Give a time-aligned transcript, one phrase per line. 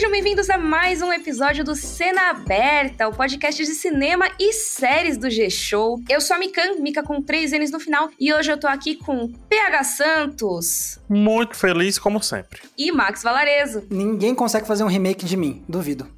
[0.00, 5.18] Sejam bem-vindos a mais um episódio do Cena Aberta, o podcast de cinema e séries
[5.18, 6.00] do G-Show.
[6.08, 8.96] Eu sou a Mikan, Mika com três N's no final, e hoje eu tô aqui
[8.96, 10.98] com PH Santos.
[11.06, 12.62] Muito feliz, como sempre.
[12.78, 13.86] E Max Valarezo.
[13.90, 16.08] Ninguém consegue fazer um remake de mim, duvido.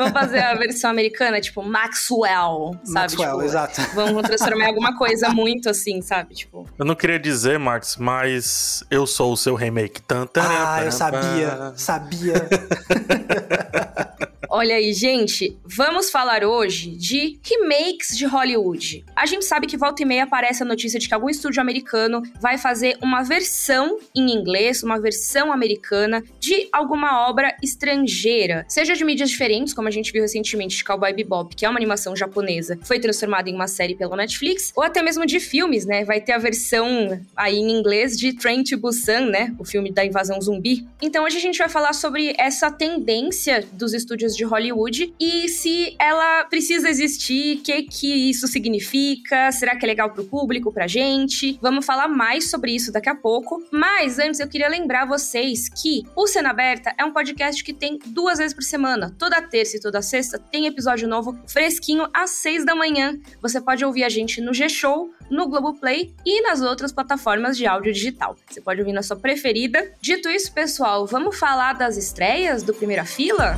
[0.00, 2.94] Vamos fazer a versão americana, tipo Maxwell, sabe?
[2.94, 3.80] Maxwell, tipo, exato.
[3.94, 6.34] Vamos transformar em alguma coisa muito assim, sabe?
[6.34, 6.66] Tipo.
[6.78, 10.00] Eu não queria dizer, Max, mas eu sou o seu remake.
[10.02, 12.34] Tan, Ah, eu sabia, sabia.
[14.52, 19.04] Olha aí, gente, vamos falar hoje de remakes de Hollywood.
[19.14, 22.20] A gente sabe que volta e meia aparece a notícia de que algum estúdio americano
[22.40, 29.04] vai fazer uma versão em inglês, uma versão americana de alguma obra estrangeira, seja de
[29.04, 32.76] mídias diferentes, como a gente viu recentemente de Cowboy Bebop, que é uma animação japonesa,
[32.82, 36.04] foi transformada em uma série pela Netflix, ou até mesmo de filmes, né?
[36.04, 39.54] Vai ter a versão aí em inglês de Train to Busan, né?
[39.60, 40.84] O filme da invasão zumbi.
[41.00, 45.94] Então hoje a gente vai falar sobre essa tendência dos estúdios de Hollywood e se
[45.98, 50.86] ela precisa existir, o que que isso significa, será que é legal pro público, pra
[50.86, 51.58] gente?
[51.60, 56.02] Vamos falar mais sobre isso daqui a pouco, mas antes eu queria lembrar vocês que
[56.16, 59.80] o Cena Aberta é um podcast que tem duas vezes por semana, toda terça e
[59.80, 63.18] toda sexta tem episódio novo fresquinho às seis da manhã.
[63.42, 67.92] Você pode ouvir a gente no G-Show, no Globoplay e nas outras plataformas de áudio
[67.92, 68.36] digital.
[68.48, 69.92] Você pode ouvir na sua preferida.
[70.00, 73.56] Dito isso, pessoal, vamos falar das estreias do Primeira Fila?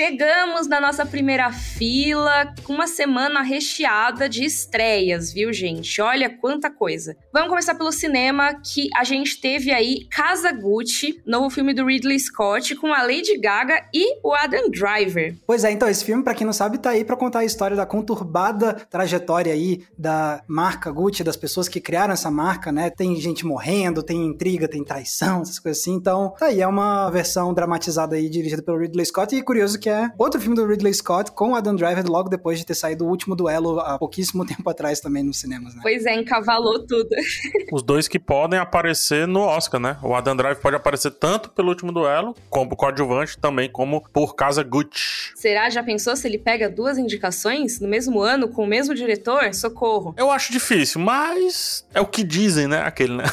[0.00, 6.00] Chegamos na nossa primeira fila com uma semana recheada de estreias, viu, gente?
[6.00, 7.14] Olha quanta coisa.
[7.30, 12.18] Vamos começar pelo cinema, que a gente teve aí Casa Gucci, novo filme do Ridley
[12.18, 15.36] Scott, com a Lady Gaga e o Adam Driver.
[15.46, 17.76] Pois é, então, esse filme, pra quem não sabe, tá aí pra contar a história
[17.76, 22.88] da conturbada trajetória aí da marca Gucci, das pessoas que criaram essa marca, né?
[22.88, 25.92] Tem gente morrendo, tem intriga, tem traição, essas coisas assim.
[25.92, 29.89] Então, tá aí, é uma versão dramatizada aí, dirigida pelo Ridley Scott, e curioso que
[29.90, 33.08] é outro filme do Ridley Scott com Adam Driver logo depois de ter saído o
[33.08, 35.80] último duelo há pouquíssimo tempo atrás também nos cinemas, né?
[35.82, 37.08] Pois é, encavalou tudo.
[37.72, 39.96] Os dois que podem aparecer no Oscar, né?
[40.02, 44.62] O Adam Drive pode aparecer tanto pelo último duelo, como coadjuvante, também como por Casa
[44.62, 45.32] Gucci.
[45.34, 45.68] Será?
[45.70, 49.52] Já pensou se ele pega duas indicações no mesmo ano com o mesmo diretor?
[49.54, 50.14] Socorro.
[50.16, 52.82] Eu acho difícil, mas é o que dizem, né?
[52.82, 53.24] Aquele, né?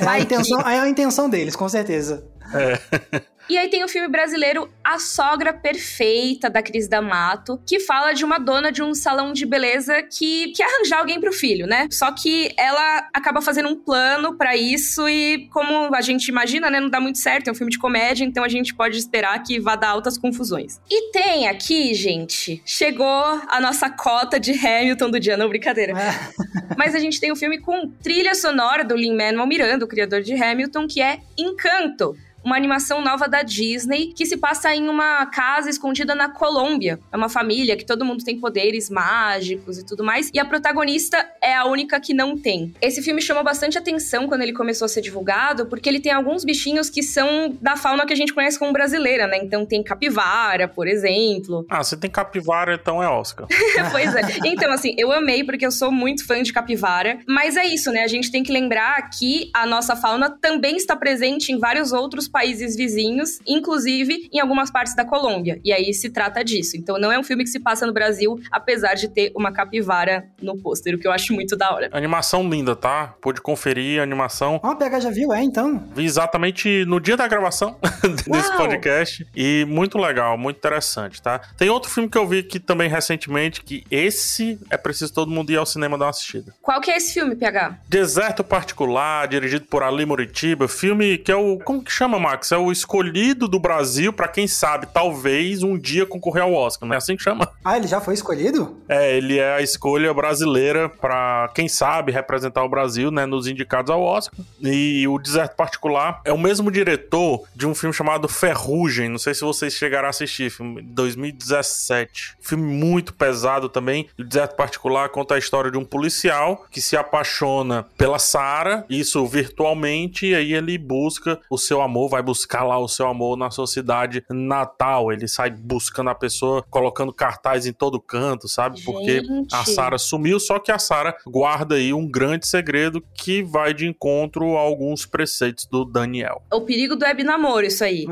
[0.00, 2.24] É a, intenção, é a intenção deles, com certeza.
[2.52, 3.24] É.
[3.48, 8.24] E aí tem o filme brasileiro A Sogra Perfeita, da Cris D'Amato, que fala de
[8.24, 11.86] uma dona de um salão de beleza que quer arranjar alguém pro filho, né?
[11.90, 16.80] Só que ela acaba fazendo um plano para isso e, como a gente imagina, né,
[16.80, 19.60] não dá muito certo, é um filme de comédia, então a gente pode esperar que
[19.60, 20.80] vá dar altas confusões.
[20.90, 25.92] E tem aqui, gente, chegou a nossa cota de Hamilton do dia, não brincadeira.
[25.92, 26.14] É.
[26.78, 30.34] Mas a gente tem um filme com trilha sonora do Lin-Manuel Miranda, o criador de
[30.34, 35.70] Hamilton, que é Encanto uma animação nova da Disney que se passa em uma casa
[35.70, 37.00] escondida na Colômbia.
[37.10, 41.26] É uma família que todo mundo tem poderes mágicos e tudo mais, e a protagonista
[41.42, 42.74] é a única que não tem.
[42.80, 46.44] Esse filme chamou bastante atenção quando ele começou a ser divulgado, porque ele tem alguns
[46.44, 49.38] bichinhos que são da fauna que a gente conhece como brasileira, né?
[49.38, 51.64] Então tem capivara, por exemplo.
[51.68, 53.46] Ah, se tem capivara, então é Oscar.
[53.90, 54.22] pois é.
[54.44, 58.02] Então, assim, eu amei porque eu sou muito fã de capivara, mas é isso, né?
[58.02, 62.28] A gente tem que lembrar que a nossa fauna também está presente em vários outros
[62.34, 65.60] países vizinhos, inclusive em algumas partes da Colômbia.
[65.64, 66.76] E aí se trata disso.
[66.76, 70.26] Então não é um filme que se passa no Brasil, apesar de ter uma capivara
[70.42, 71.88] no pôster, o que eu acho muito da hora.
[71.92, 73.14] Animação linda, tá?
[73.22, 74.58] Pude conferir a animação.
[74.64, 75.88] Ó, oh, o PH já viu, é, então?
[75.94, 77.76] Vi exatamente no dia da gravação
[78.26, 78.56] desse Uau!
[78.56, 79.24] podcast.
[79.36, 81.40] E muito legal, muito interessante, tá?
[81.56, 85.52] Tem outro filme que eu vi aqui também recentemente, que esse é preciso todo mundo
[85.52, 86.52] ir ao cinema dar uma assistida.
[86.60, 87.78] Qual que é esse filme, PH?
[87.88, 90.66] Deserto Particular, dirigido por Ali Moritiba.
[90.66, 91.58] Filme que é o...
[91.58, 92.50] Como que chama, Max?
[92.52, 96.94] É o escolhido do Brasil para quem sabe, talvez um dia concorrer ao Oscar, não
[96.94, 97.50] é assim que chama?
[97.62, 98.78] Ah, ele já foi escolhido?
[98.88, 103.90] É, ele é a escolha brasileira para quem sabe representar o Brasil, né, nos indicados
[103.90, 104.38] ao Oscar.
[104.62, 109.34] E o Deserto Particular é o mesmo diretor de um filme chamado Ferrugem, não sei
[109.34, 112.36] se vocês chegaram a assistir, filme de 2017.
[112.40, 114.08] Filme muito pesado também.
[114.18, 119.26] O Deserto Particular conta a história de um policial que se apaixona pela Sara, isso
[119.26, 123.50] virtualmente, e aí ele busca o seu amor, vai buscar lá o seu amor na
[123.50, 125.12] sua cidade natal.
[125.12, 128.80] Ele sai buscando a pessoa, colocando cartaz em todo canto, sabe?
[128.82, 129.52] Porque Gente.
[129.52, 133.86] a Sara sumiu, só que a Sara guarda aí um grande segredo que vai de
[133.86, 136.42] encontro a alguns preceitos do Daniel.
[136.52, 138.06] É o perigo do web namoro, isso aí.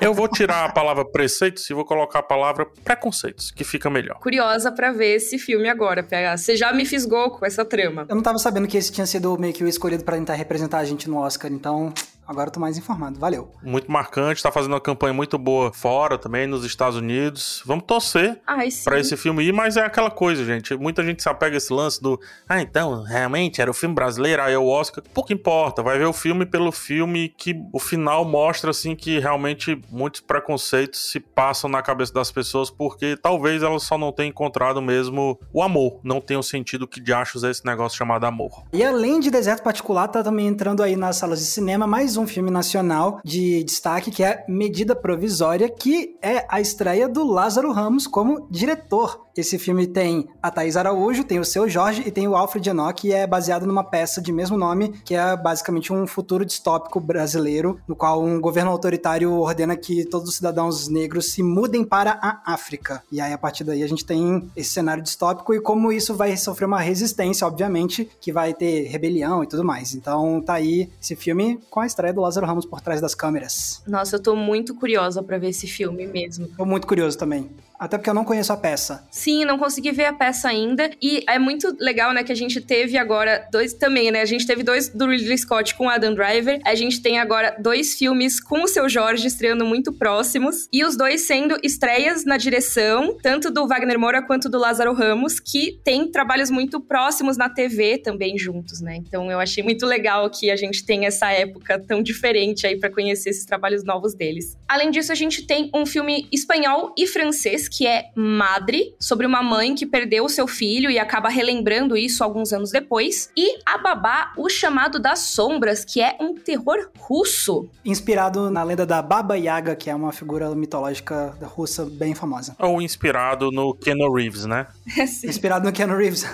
[0.00, 4.18] Eu vou tirar a palavra preceitos e vou colocar a palavra preconceitos, que fica melhor.
[4.18, 6.38] Curiosa para ver esse filme agora, PH.
[6.38, 8.04] Você já me fisgou com essa trama.
[8.08, 10.78] Eu não tava sabendo que esse tinha sido meio que o escolhido para tentar representar
[10.78, 11.92] a gente no Oscar, então
[12.26, 13.18] Agora eu tô mais informado.
[13.18, 13.52] Valeu.
[13.62, 17.62] Muito marcante, tá fazendo uma campanha muito boa fora também, nos Estados Unidos.
[17.66, 18.40] Vamos torcer
[18.84, 20.74] para esse filme ir, mas é aquela coisa, gente.
[20.76, 22.20] Muita gente se apega a esse lance do.
[22.48, 25.04] Ah, então, realmente era o filme brasileiro, aí é o Oscar.
[25.12, 29.80] Pouco importa, vai ver o filme pelo filme que o final mostra, assim, que realmente
[29.90, 34.80] muitos preconceitos se passam na cabeça das pessoas porque talvez elas só não tenham encontrado
[34.80, 36.00] mesmo o amor.
[36.02, 38.64] Não tenham sentido que de achos é esse negócio chamado amor.
[38.72, 42.26] E além de Deserto Particular, tá também entrando aí nas salas de cinema mais um
[42.26, 48.06] filme nacional de destaque que é Medida Provisória, que é a estreia do Lázaro Ramos
[48.06, 49.23] como diretor.
[49.36, 53.06] Esse filme tem a Thaís Araújo, tem o seu Jorge e tem o Alfred Enoch,
[53.06, 57.80] e é baseado numa peça de mesmo nome, que é basicamente um futuro distópico brasileiro,
[57.88, 62.54] no qual um governo autoritário ordena que todos os cidadãos negros se mudem para a
[62.54, 63.02] África.
[63.10, 66.36] E aí, a partir daí, a gente tem esse cenário distópico e como isso vai
[66.36, 69.94] sofrer uma resistência, obviamente, que vai ter rebelião e tudo mais.
[69.94, 73.82] Então, tá aí esse filme com a estreia do Lázaro Ramos por trás das câmeras.
[73.86, 76.46] Nossa, eu tô muito curiosa para ver esse filme mesmo.
[76.56, 77.50] Tô muito curioso também.
[77.78, 79.06] Até porque eu não conheço a peça.
[79.10, 80.90] Sim, não consegui ver a peça ainda.
[81.02, 84.20] E é muito legal, né, que a gente teve agora dois também, né?
[84.20, 86.60] A gente teve dois do Ridley Scott com Adam Driver.
[86.64, 90.68] A gente tem agora dois filmes com o seu Jorge estreando muito próximos.
[90.72, 95.40] E os dois sendo estreias na direção, tanto do Wagner Moura quanto do Lázaro Ramos,
[95.40, 98.96] que tem trabalhos muito próximos na TV também juntos, né?
[98.96, 102.90] Então eu achei muito legal que a gente tem essa época tão diferente aí para
[102.90, 104.56] conhecer esses trabalhos novos deles.
[104.68, 109.42] Além disso, a gente tem um filme espanhol e francês que é Madre, sobre uma
[109.42, 113.30] mãe que perdeu o seu filho e acaba relembrando isso alguns anos depois.
[113.36, 117.68] E A Babá, O Chamado das Sombras, que é um terror russo.
[117.84, 122.56] Inspirado na lenda da Baba Yaga, que é uma figura mitológica russa bem famosa.
[122.58, 124.66] Ou inspirado no Keanu Reeves, né?
[125.24, 126.24] inspirado no Keanu Reeves.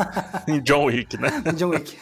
[0.46, 1.30] em John Wick, né?
[1.56, 1.96] John Wick.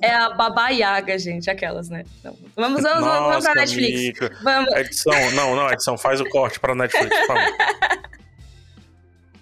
[0.00, 2.04] é a Baba Yaga, gente, aquelas, né?
[2.18, 4.30] Então, vamos, vamos, Nossa, vamos pra Netflix.
[4.42, 4.74] Vamos.
[4.74, 8.00] Edição, não, não, edição, faz o corte pra Netflix, por favor.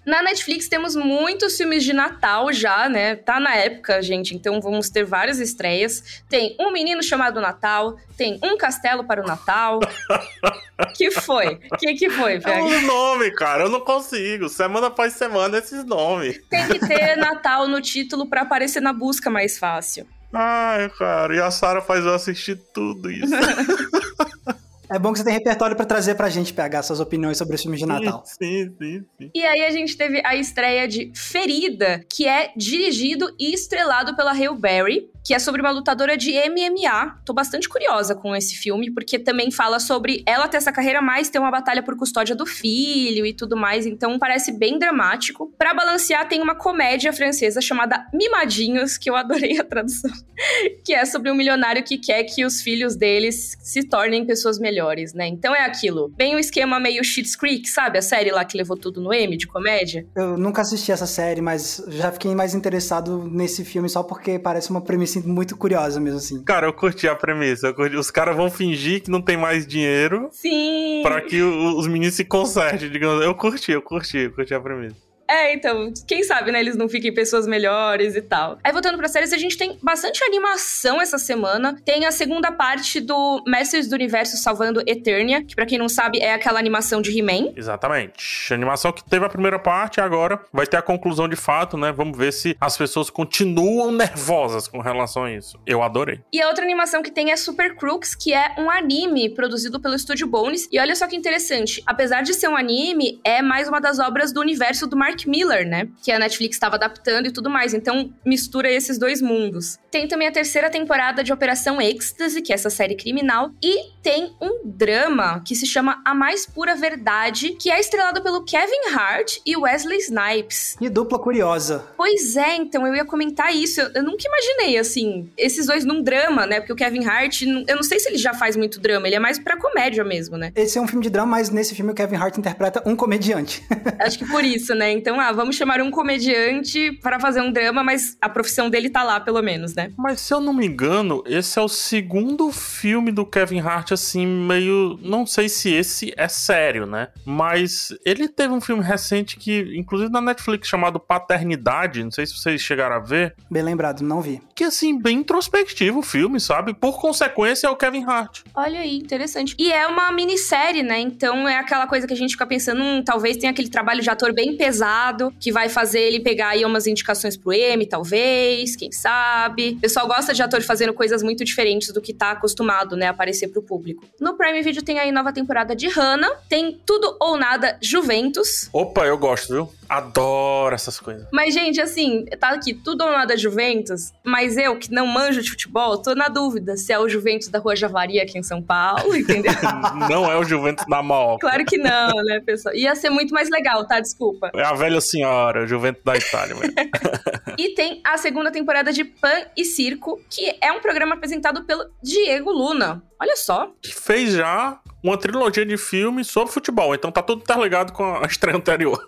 [0.09, 3.15] Na Netflix temos muitos filmes de Natal já, né?
[3.15, 6.23] Tá na época, gente, então vamos ter várias estreias.
[6.31, 9.81] Tem Um Menino Chamado Natal, tem Um Castelo para o Natal.
[10.97, 11.57] que foi?
[11.79, 12.59] Que que foi, Pega?
[12.59, 14.49] É um nome, cara, eu não consigo.
[14.49, 16.41] Semana após semana esses nomes.
[16.49, 20.07] Tem que ter Natal no título para aparecer na busca mais fácil.
[20.33, 23.35] Ai, cara, e a Sara faz eu assistir tudo isso.
[24.91, 27.63] É bom que você tem repertório para trazer pra gente pegar suas opiniões sobre os
[27.63, 28.23] filmes de Natal.
[28.25, 29.31] Sim, sim, sim.
[29.35, 34.33] E aí a gente teve a estreia de Ferida, que é dirigido e estrelado pela
[34.33, 37.21] Hale Berry, que é sobre uma lutadora de MMA.
[37.23, 41.29] Tô bastante curiosa com esse filme, porque também fala sobre ela ter essa carreira, mas
[41.29, 43.85] ter uma batalha por custódia do filho e tudo mais.
[43.85, 45.53] Então parece bem dramático.
[45.59, 50.11] Para balancear, tem uma comédia francesa chamada Mimadinhos, que eu adorei a tradução,
[50.83, 55.13] que é sobre um milionário que quer que os filhos deles se tornem pessoas melhores,
[55.13, 55.27] né?
[55.27, 56.09] Então é aquilo.
[56.17, 57.99] Bem o esquema meio Schitt's Creek, sabe?
[57.99, 60.07] A série lá que levou tudo no M de comédia.
[60.17, 64.71] Eu nunca assisti essa série, mas já fiquei mais interessado nesse filme só porque parece
[64.71, 66.43] uma premissa assim, muito curiosa mesmo, assim.
[66.45, 67.73] Cara, eu curti a premissa.
[67.73, 67.97] Curti.
[67.97, 70.29] Os caras vão fingir que não tem mais dinheiro.
[70.33, 71.01] Sim.
[71.03, 73.25] Pra que os meninos se consertem, digamos.
[73.25, 75.08] Eu curti, eu curti, eu curti a premissa.
[75.29, 76.61] É, então, quem sabe, né?
[76.61, 78.59] Eles não fiquem pessoas melhores e tal.
[78.65, 81.77] Aí, voltando pra séries, a gente tem bastante animação essa semana.
[81.85, 86.19] Tem a segunda parte do Mestres do Universo Salvando Eternia, que pra quem não sabe
[86.19, 87.53] é aquela animação de He-Man.
[87.55, 88.53] Exatamente.
[88.53, 91.93] A animação que teve a primeira parte agora vai ter a conclusão de fato, né?
[91.93, 95.61] Vamos ver se as pessoas continuam nervosas com relação a isso.
[95.67, 96.21] Eu adorei.
[96.33, 99.95] E a outra animação que tem é Super Crooks, que é um anime produzido pelo
[99.95, 100.67] estúdio Bones.
[100.73, 104.33] E olha só que interessante, apesar de ser um anime, é mais uma das obras
[104.33, 105.89] do universo do Mark Mark Miller, né?
[106.03, 107.75] Que a Netflix estava adaptando e tudo mais.
[107.75, 109.79] Então, mistura esses dois mundos.
[109.91, 113.51] Tem também a terceira temporada de Operação Ecstasy, que é essa série criminal.
[113.63, 118.45] E tem um drama que se chama A Mais Pura Verdade, que é estrelado pelo
[118.45, 120.77] Kevin Hart e Wesley Snipes.
[120.79, 121.87] Que dupla curiosa.
[121.97, 123.81] Pois é, então eu ia comentar isso.
[123.81, 126.61] Eu, eu nunca imaginei, assim, esses dois num drama, né?
[126.61, 129.21] Porque o Kevin Hart, eu não sei se ele já faz muito drama, ele é
[129.21, 130.53] mais pra comédia mesmo, né?
[130.55, 133.63] Esse é um filme de drama, mas nesse filme o Kevin Hart interpreta um comediante.
[133.99, 134.93] Acho que por isso, né?
[134.93, 138.91] Então, Então, ah, vamos chamar um comediante para fazer um drama, mas a profissão dele
[138.91, 139.91] tá lá, pelo menos, né?
[139.97, 144.27] Mas se eu não me engano, esse é o segundo filme do Kevin Hart, assim,
[144.27, 145.01] meio.
[145.03, 147.09] Não sei se esse é sério, né?
[147.25, 152.05] Mas ele teve um filme recente que, inclusive na Netflix, chamado Paternidade.
[152.05, 153.35] Não sei se vocês chegaram a ver.
[153.51, 154.43] Bem lembrado, não vi.
[154.55, 156.75] Que, assim, bem introspectivo o filme, sabe?
[156.75, 158.41] Por consequência, é o Kevin Hart.
[158.55, 159.57] Olha aí, interessante.
[159.59, 161.01] E é uma minissérie, né?
[161.01, 164.11] Então é aquela coisa que a gente fica pensando, hum, talvez tenha aquele trabalho de
[164.11, 164.98] ator bem pesado,
[165.41, 169.71] que vai fazer ele pegar aí umas indicações pro M, talvez, quem sabe.
[169.79, 173.49] O pessoal gosta de ator fazendo coisas muito diferentes do que tá acostumado, né, aparecer
[173.49, 174.05] pro público.
[174.21, 178.69] No Prime Video tem aí nova temporada de Hannah, tem Tudo ou Nada Juventus.
[178.73, 179.78] Opa, eu gosto, viu?
[179.89, 181.27] Adoro essas coisas.
[181.33, 185.51] Mas, gente, assim, tá aqui tudo ou nada Juventus, mas eu, que não manjo de
[185.51, 189.17] futebol, tô na dúvida se é o Juventus da Rua Javari aqui em São Paulo,
[189.17, 189.53] entendeu?
[190.09, 191.47] não é o Juventus da Moca.
[191.47, 192.75] Claro que não, né, pessoal?
[192.75, 194.01] Ia ser muito mais legal, tá?
[194.01, 194.51] Desculpa.
[194.55, 196.57] É a velha senhora, o Juventus da Itália.
[197.57, 201.85] e tem a segunda temporada de Pan e Circo, que é um programa apresentado pelo
[202.03, 203.03] Diego Luna.
[203.21, 203.73] Olha só.
[203.83, 206.95] Que fez já uma trilogia de filmes sobre futebol.
[206.95, 209.07] Então tá tudo interligado com a estreia anterior.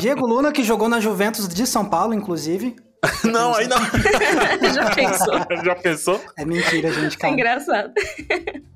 [0.00, 2.76] Diego Luna, que jogou na Juventus de São Paulo, inclusive.
[3.24, 3.78] não, aí não.
[4.74, 5.34] Já pensou?
[5.64, 6.20] Já pensou?
[6.36, 7.16] É mentira, gente.
[7.16, 7.34] Calma.
[7.34, 7.92] É engraçado.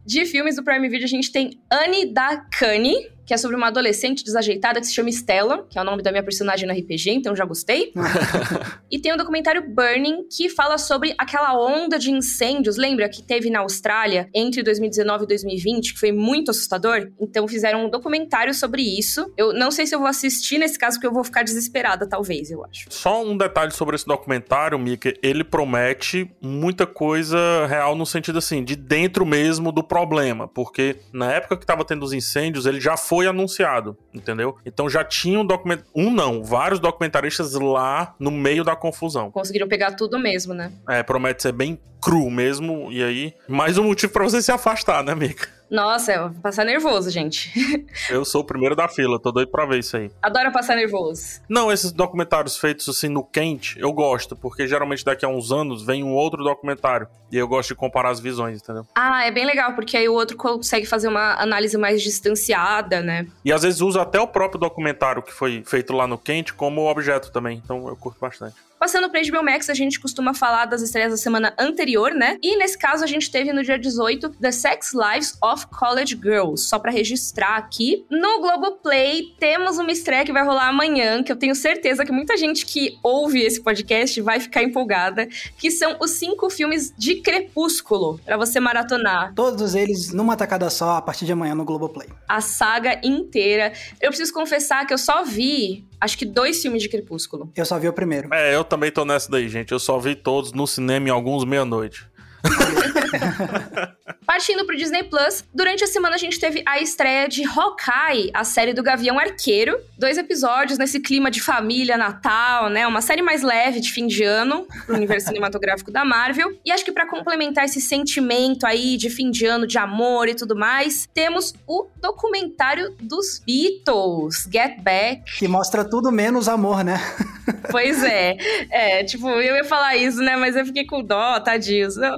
[0.04, 3.68] De filmes do Prime Video, a gente tem Annie da Kanye, que é sobre uma
[3.68, 7.10] adolescente desajeitada que se chama Stella, que é o nome da minha personagem no RPG,
[7.10, 7.92] então já gostei.
[8.90, 13.50] e tem o documentário Burning, que fala sobre aquela onda de incêndios, lembra que teve
[13.50, 17.10] na Austrália entre 2019 e 2020, que foi muito assustador?
[17.20, 19.32] Então fizeram um documentário sobre isso.
[19.36, 22.50] Eu não sei se eu vou assistir nesse caso, porque eu vou ficar desesperada, talvez,
[22.50, 22.86] eu acho.
[22.90, 28.62] Só um detalhe sobre esse documentário, Mika, ele promete muita coisa real no sentido assim,
[28.62, 32.96] de dentro mesmo do problema, porque na época que tava tendo os incêndios, ele já
[32.96, 34.56] foi foi anunciado, entendeu?
[34.66, 39.30] Então já tinha um documento, um não, vários documentaristas lá no meio da confusão.
[39.30, 40.72] Conseguiram pegar tudo mesmo, né?
[40.88, 45.02] É, promete ser bem cru mesmo, e aí, mais um motivo para você se afastar,
[45.04, 45.48] né, Mika?
[45.74, 47.52] Nossa, eu vou passar nervoso, gente.
[48.08, 50.08] eu sou o primeiro da fila, tô doido pra ver isso aí.
[50.22, 51.40] Adoro passar nervoso.
[51.48, 55.84] Não, esses documentários feitos assim no quente, eu gosto, porque geralmente daqui a uns anos
[55.84, 57.08] vem um outro documentário.
[57.32, 58.86] E eu gosto de comparar as visões, entendeu?
[58.94, 63.26] Ah, é bem legal, porque aí o outro consegue fazer uma análise mais distanciada, né?
[63.44, 66.88] E às vezes usa até o próprio documentário que foi feito lá no quente como
[66.88, 67.60] objeto também.
[67.64, 68.54] Então eu curto bastante.
[68.84, 72.36] Passando para HBO Max, a gente costuma falar das estreias da semana anterior, né?
[72.42, 76.68] E nesse caso a gente teve no dia 18 The Sex Lives of College Girls.
[76.68, 78.04] Só para registrar aqui.
[78.10, 82.36] No Globoplay temos uma estreia que vai rolar amanhã, que eu tenho certeza que muita
[82.36, 85.26] gente que ouve esse podcast vai ficar empolgada,
[85.56, 89.32] que são os cinco filmes de Crepúsculo para você maratonar.
[89.34, 92.08] Todos eles numa tacada só a partir de amanhã no Globoplay.
[92.28, 93.72] A saga inteira.
[93.98, 97.50] Eu preciso confessar que eu só vi acho que dois filmes de Crepúsculo.
[97.56, 98.32] Eu só vi o primeiro.
[98.32, 99.70] É, eu também tô nessa daí, gente.
[99.70, 102.04] Eu só vi todos no cinema em alguns meia-noite.
[104.26, 108.42] Partindo pro Disney Plus, durante a semana a gente teve a estreia de Hawkeye, a
[108.42, 109.78] série do Gavião Arqueiro.
[109.98, 112.86] Dois episódios nesse clima de família, Natal, né?
[112.86, 116.58] Uma série mais leve de fim de ano pro universo cinematográfico da Marvel.
[116.64, 120.34] E acho que para complementar esse sentimento aí de fim de ano, de amor e
[120.34, 125.38] tudo mais, temos o documentário dos Beatles, Get Back.
[125.38, 126.98] Que mostra tudo menos amor, né?
[127.70, 128.36] Pois é.
[128.70, 130.36] É, tipo, eu ia falar isso, né?
[130.36, 131.94] Mas eu fiquei com dó, tadinhos.
[131.94, 132.10] Tem,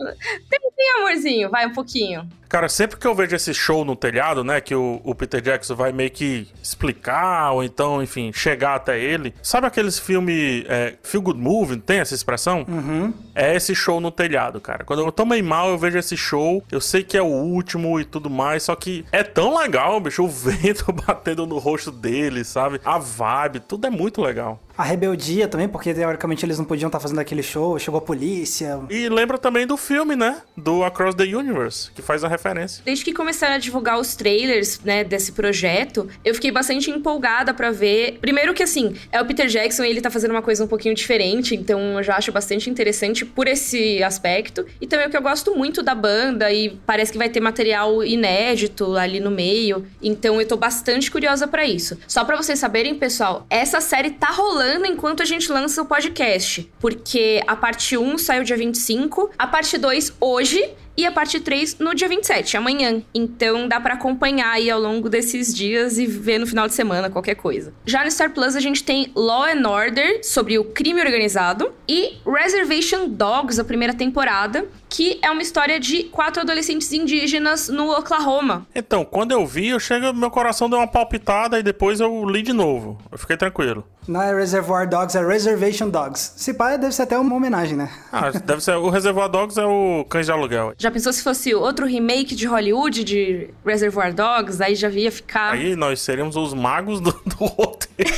[0.50, 2.28] tem amorzinho, vai um pouquinho.
[2.56, 5.74] Cara, sempre que eu vejo esse show no telhado, né, que o, o, Peter Jackson
[5.74, 9.34] vai meio que explicar, ou então, enfim, chegar até ele.
[9.42, 12.64] Sabe aqueles filmes é, Feel Good Movie, tem essa expressão?
[12.66, 13.12] Uhum.
[13.34, 14.84] É esse show no telhado, cara.
[14.84, 18.00] Quando eu tô meio mal, eu vejo esse show, eu sei que é o último
[18.00, 22.42] e tudo mais, só que é tão legal, bicho, o vento batendo no rosto dele,
[22.42, 22.80] sabe?
[22.82, 24.58] A vibe, tudo é muito legal.
[24.78, 28.80] A rebeldia também, porque teoricamente eles não podiam estar fazendo aquele show, chegou a polícia.
[28.88, 30.40] E lembra também do filme, né?
[30.56, 32.45] Do Across the Universe, que faz a referência.
[32.84, 37.70] Desde que começaram a divulgar os trailers, né, desse projeto, eu fiquei bastante empolgada para
[37.70, 38.18] ver.
[38.20, 40.94] Primeiro que assim, é o Peter Jackson e ele tá fazendo uma coisa um pouquinho
[40.94, 44.66] diferente, então eu já acho bastante interessante por esse aspecto.
[44.80, 48.04] E também o que eu gosto muito da banda e parece que vai ter material
[48.04, 49.86] inédito ali no meio.
[50.02, 51.98] Então eu tô bastante curiosa para isso.
[52.06, 56.70] Só para vocês saberem, pessoal, essa série tá rolando enquanto a gente lança o podcast.
[56.80, 61.78] Porque a parte 1 saiu dia 25, a parte 2 hoje e a parte 3
[61.78, 63.02] no dia 27, amanhã.
[63.14, 67.10] Então dá para acompanhar aí ao longo desses dias e ver no final de semana
[67.10, 67.72] qualquer coisa.
[67.84, 72.14] Já no Star Plus a gente tem Law and Order sobre o crime organizado e
[72.26, 78.66] Reservation Dogs, a primeira temporada, que é uma história de quatro adolescentes indígenas no Oklahoma.
[78.74, 82.42] Então, quando eu vi, eu chego, meu coração deu uma palpitada e depois eu li
[82.42, 82.98] de novo.
[83.10, 83.84] Eu fiquei tranquilo.
[84.06, 86.34] Não é Reservoir Dogs, é Reservation Dogs.
[86.36, 87.90] Se pá, deve ser até uma homenagem, né?
[88.12, 88.76] Ah, deve ser.
[88.76, 90.74] O Reservoir Dogs é o Cães de Aluguel.
[90.78, 94.62] Já pensou se fosse outro remake de Hollywood de Reservoir Dogs?
[94.62, 95.54] Aí já ia ficar.
[95.54, 98.12] Aí nós seríamos os magos do, do roteiro.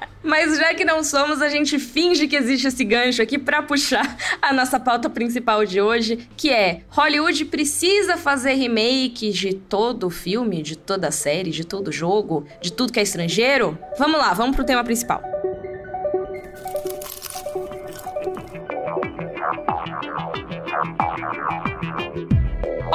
[0.22, 4.16] Mas já que não somos, a gente finge que existe esse gancho aqui para puxar
[4.40, 10.62] a nossa pauta principal de hoje, que é Hollywood precisa fazer remake de todo filme,
[10.62, 13.78] de toda série, de todo jogo, de tudo que é estrangeiro?
[13.98, 15.22] Vamos lá, vamos pro tema principal.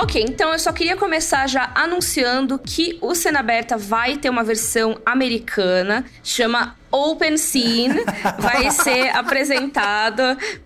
[0.05, 4.43] Ok, então eu só queria começar já anunciando que o Cena Aberta vai ter uma
[4.43, 8.05] versão americana, chama Open Scene,
[8.37, 10.21] vai ser apresentado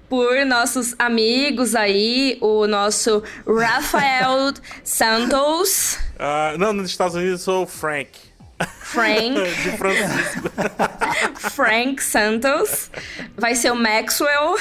[0.10, 4.52] por nossos amigos aí, o nosso Rafael
[4.84, 5.98] Santos.
[6.16, 8.20] Uh, não, nos Estados Unidos eu sou o Frank.
[8.82, 9.36] Frank.
[9.64, 10.50] De Francisco.
[11.56, 12.92] Frank Santos.
[13.38, 14.58] Vai ser o Maxwell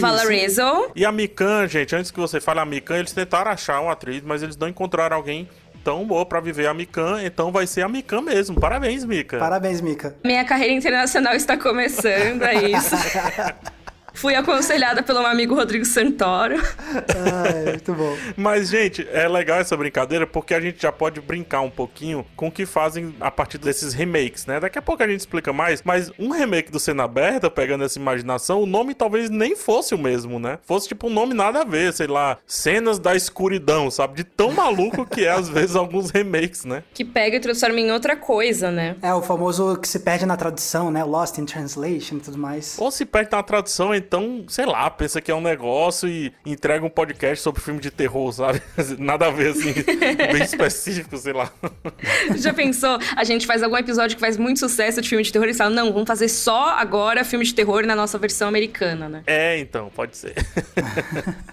[0.00, 0.90] Valorizo.
[0.94, 4.22] E a Mikan, gente, antes que você fale a Mikan, eles tentaram achar uma atriz,
[4.22, 5.48] mas eles não encontraram alguém
[5.84, 8.58] tão boa para viver a Mikan, então vai ser a Mikan mesmo.
[8.58, 9.38] Parabéns, Mika.
[9.38, 10.16] Parabéns, Mika.
[10.24, 12.96] Minha carreira internacional está começando, é isso.
[14.16, 16.56] Fui aconselhada pelo meu amigo Rodrigo Santoro.
[16.56, 18.16] Ah, muito bom.
[18.36, 22.48] Mas, gente, é legal essa brincadeira porque a gente já pode brincar um pouquinho com
[22.48, 24.58] o que fazem a partir desses remakes, né?
[24.58, 27.98] Daqui a pouco a gente explica mais, mas um remake do Cena Aberta, pegando essa
[27.98, 30.58] imaginação, o nome talvez nem fosse o mesmo, né?
[30.64, 34.16] Fosse tipo um nome nada a ver, sei lá, Cenas da Escuridão, sabe?
[34.16, 36.82] De tão maluco que é, às vezes, alguns remakes, né?
[36.94, 38.96] Que pega e transforma em outra coisa, né?
[39.02, 41.04] É, o famoso que se perde na tradução, né?
[41.04, 42.76] Lost in Translation e tudo mais.
[42.78, 46.84] Ou se perde na tradução, então, sei lá, pensa que é um negócio e entrega
[46.86, 48.62] um podcast sobre filme de terror, sabe?
[48.98, 49.74] Nada a ver, assim,
[50.32, 51.52] bem específico, sei lá.
[52.36, 52.98] Já pensou?
[53.16, 55.70] A gente faz algum episódio que faz muito sucesso de filme de terror e fala,
[55.70, 59.22] não, vamos fazer só agora filme de terror na nossa versão americana, né?
[59.26, 60.34] É, então, pode ser.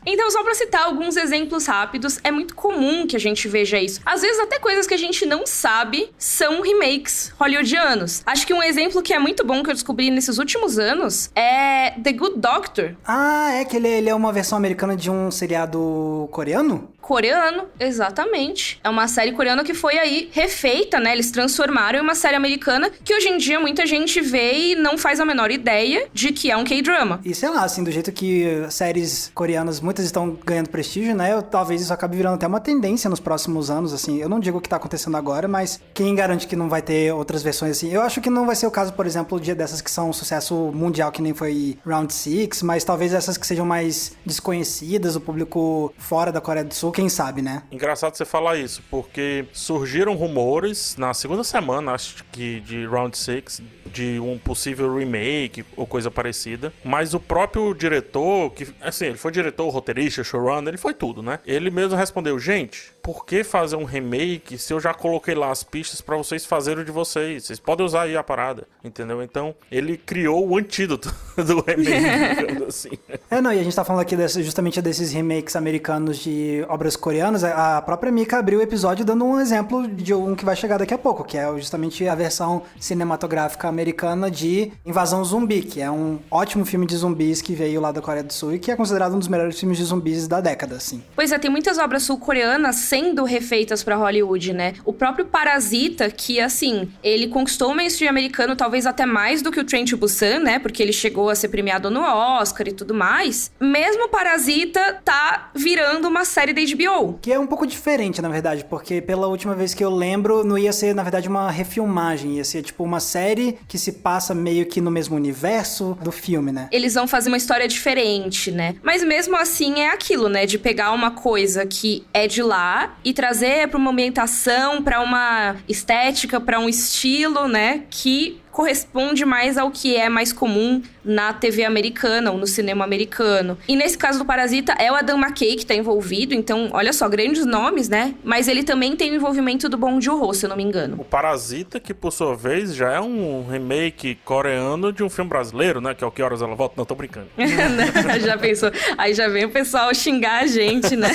[0.05, 3.99] então, só pra citar alguns exemplos rápidos, é muito comum que a gente veja isso.
[4.05, 8.21] Às vezes, até coisas que a gente não sabe são remakes hollywoodianos.
[8.25, 11.91] Acho que um exemplo que é muito bom que eu descobri nesses últimos anos é
[11.91, 12.97] The Good Doctor.
[13.07, 16.92] Ah, é que ele, ele é uma versão americana de um seriado coreano?
[17.03, 18.79] Coreano, exatamente.
[18.81, 21.11] É uma série coreana que foi aí refeita, né?
[21.11, 24.97] Eles transformaram em uma série americana que hoje em dia muita gente vê e não
[24.97, 27.19] faz a menor ideia de que é um K-drama.
[27.25, 31.33] E sei lá, assim, do jeito que séries coreanas muitas estão ganhando prestígio, né?
[31.33, 34.21] Eu, talvez isso acabe virando até uma tendência nos próximos anos, assim.
[34.21, 37.13] Eu não digo o que tá acontecendo agora, mas quem garante que não vai ter
[37.13, 37.91] outras versões assim?
[37.91, 40.13] Eu acho que não vai ser o caso, por exemplo, de dessas que são um
[40.13, 45.19] sucesso mundial, que nem foi Round Six, mas talvez essas que sejam mais desconhecidas, o
[45.19, 47.63] público fora da Coreia do Sul quem sabe, né?
[47.71, 53.61] Engraçado você falar isso, porque surgiram rumores na segunda semana, acho que de Round 6,
[53.93, 56.73] de um possível remake ou coisa parecida.
[56.83, 61.39] Mas o próprio diretor, que assim, ele foi diretor, roteirista, showrunner, ele foi tudo, né?
[61.45, 65.63] Ele mesmo respondeu: gente, por que fazer um remake se eu já coloquei lá as
[65.63, 67.45] pistas para vocês fazerem o de vocês?
[67.45, 69.21] Vocês podem usar aí a parada, entendeu?
[69.21, 72.91] Então, ele criou o antídoto do remake, assim.
[73.29, 76.82] É, não, e a gente tá falando aqui desse, justamente desses remakes americanos de obras
[76.83, 80.53] obras coreanas, a própria Mika abriu o episódio dando um exemplo de um que vai
[80.53, 85.79] chegar daqui a pouco, que é justamente a versão cinematográfica americana de Invasão Zumbi, que
[85.79, 88.69] é um ótimo filme de zumbis que veio lá da Coreia do Sul e que
[88.69, 91.01] é considerado um dos melhores filmes de zumbis da década, assim.
[91.15, 94.73] Pois é, tem muitas obras sul-coreanas sendo refeitas para Hollywood, né?
[94.83, 99.59] O próprio Parasita, que assim, ele conquistou o mainstream americano talvez até mais do que
[99.61, 100.59] o Train to Busan, né?
[100.59, 103.53] Porque ele chegou a ser premiado no Oscar e tudo mais.
[103.57, 107.19] Mesmo Parasita tá virando uma série da HBO.
[107.21, 110.57] Que é um pouco diferente, na verdade, porque pela última vez que eu lembro, não
[110.57, 114.65] ia ser, na verdade, uma refilmagem, ia ser tipo uma série que se passa meio
[114.65, 116.67] que no mesmo universo do filme, né?
[116.71, 118.75] Eles vão fazer uma história diferente, né?
[118.83, 120.45] Mas mesmo assim é aquilo, né?
[120.45, 125.55] De pegar uma coisa que é de lá e trazer para uma ambientação, para uma
[125.67, 127.83] estética, para um estilo, né?
[127.89, 133.57] Que corresponde mais ao que é mais comum na TV americana ou no cinema americano.
[133.67, 137.09] E nesse caso do Parasita, é o Adam McKay que tá envolvido, então, olha só,
[137.09, 138.13] grandes nomes, né?
[138.23, 140.95] Mas ele também tem o envolvimento do Bong Joon-ho, se eu não me engano.
[140.99, 145.81] O Parasita, que por sua vez já é um remake coreano de um filme brasileiro,
[145.81, 145.93] né?
[145.93, 146.75] Que é o Que Horas Ela Volta?
[146.77, 147.27] Não, tô brincando.
[148.23, 148.71] já pensou?
[148.97, 151.09] Aí já vem o pessoal xingar a gente, né?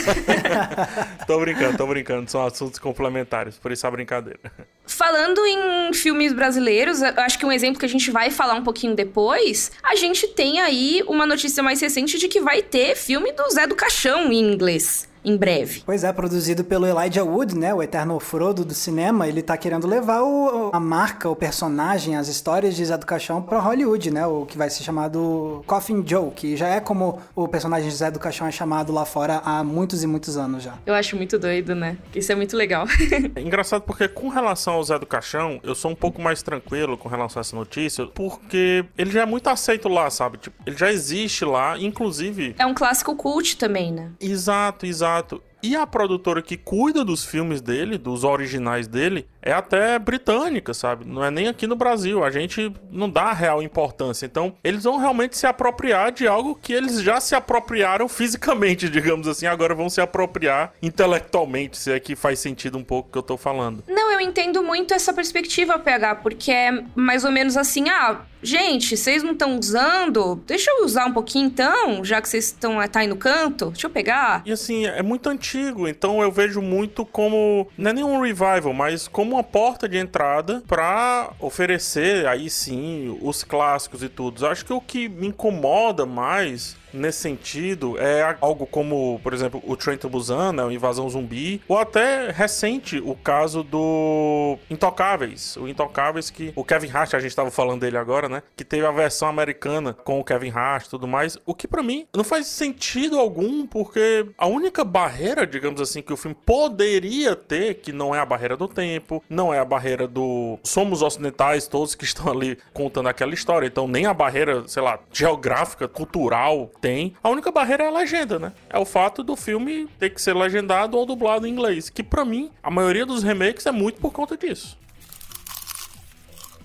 [1.27, 2.29] tô brincando, tô brincando.
[2.29, 4.41] São assuntos complementares, por isso a brincadeira.
[4.87, 8.65] Falando em filmes brasileiros, eu acho que um exemplo que a gente vai falar um
[8.65, 13.31] pouquinho depois, a gente tem aí uma notícia mais recente de que vai ter filme
[13.33, 15.07] do Zé do Caixão em inglês.
[15.29, 15.83] Em breve.
[15.85, 19.87] Pois é, produzido pelo Elijah Wood, né, o eterno Frodo do cinema, ele tá querendo
[19.87, 24.27] levar o, a marca, o personagem, as histórias de Zé do Caixão pra Hollywood, né,
[24.27, 28.11] o que vai ser chamado Coffin Joe, que já é como o personagem de Zé
[28.11, 30.75] do Caixão é chamado lá fora há muitos e muitos anos já.
[30.87, 31.99] Eu acho muito doido, né?
[32.15, 32.87] Isso é muito legal.
[33.35, 36.97] é engraçado porque com relação ao Zé do Caixão, eu sou um pouco mais tranquilo
[36.97, 40.39] com relação a essa notícia, porque ele já é muito aceito lá, sabe?
[40.39, 42.55] Tipo, ele já existe lá, inclusive.
[42.59, 44.11] É um clássico cult também, né?
[44.21, 45.18] Exato, exato.
[45.63, 51.05] E a produtora que cuida dos filmes dele, dos originais dele, é até britânica, sabe?
[51.07, 52.25] Não é nem aqui no Brasil.
[52.25, 54.27] A gente não dá real importância.
[54.27, 59.29] Então, eles vão realmente se apropriar de algo que eles já se apropriaram fisicamente, digamos
[59.29, 59.47] assim.
[59.47, 63.23] Agora vão se apropriar intelectualmente, se é que faz sentido um pouco o que eu
[63.23, 63.83] tô falando.
[63.89, 68.97] Não, eu entendo muito essa perspectiva, PH, porque é mais ou menos assim, ah, gente,
[68.97, 70.37] vocês não estão usando?
[70.47, 73.71] Deixa eu usar um pouquinho então, já que vocês estão tá aí no canto.
[73.71, 74.43] Deixa eu pegar.
[74.45, 79.09] E assim, é muito antigo, então eu vejo muito como não é nenhum revival, mas
[79.09, 84.47] como uma porta de entrada para oferecer aí sim os clássicos e tudo.
[84.47, 89.77] Acho que o que me incomoda mais nesse sentido é algo como, por exemplo, o
[89.77, 95.69] Train to Busan, né, o Invasão Zumbi, ou até recente o caso do Intocáveis, o
[95.69, 98.91] Intocáveis que o Kevin Hart, a gente estava falando dele agora, né, que teve a
[98.91, 102.47] versão americana com o Kevin Hart e tudo mais, o que para mim não faz
[102.47, 108.15] sentido algum, porque a única barreira, digamos assim, que o filme poderia ter, que não
[108.15, 112.31] é a barreira do tempo, não é a barreira do somos ocidentais todos que estão
[112.31, 117.15] ali contando aquela história, então nem a barreira, sei lá, geográfica, cultural tem.
[117.23, 118.53] A única barreira é a legenda, né?
[118.71, 121.91] É o fato do filme ter que ser legendado ou dublado em inglês.
[121.91, 124.79] Que para mim, a maioria dos remakes é muito por conta disso.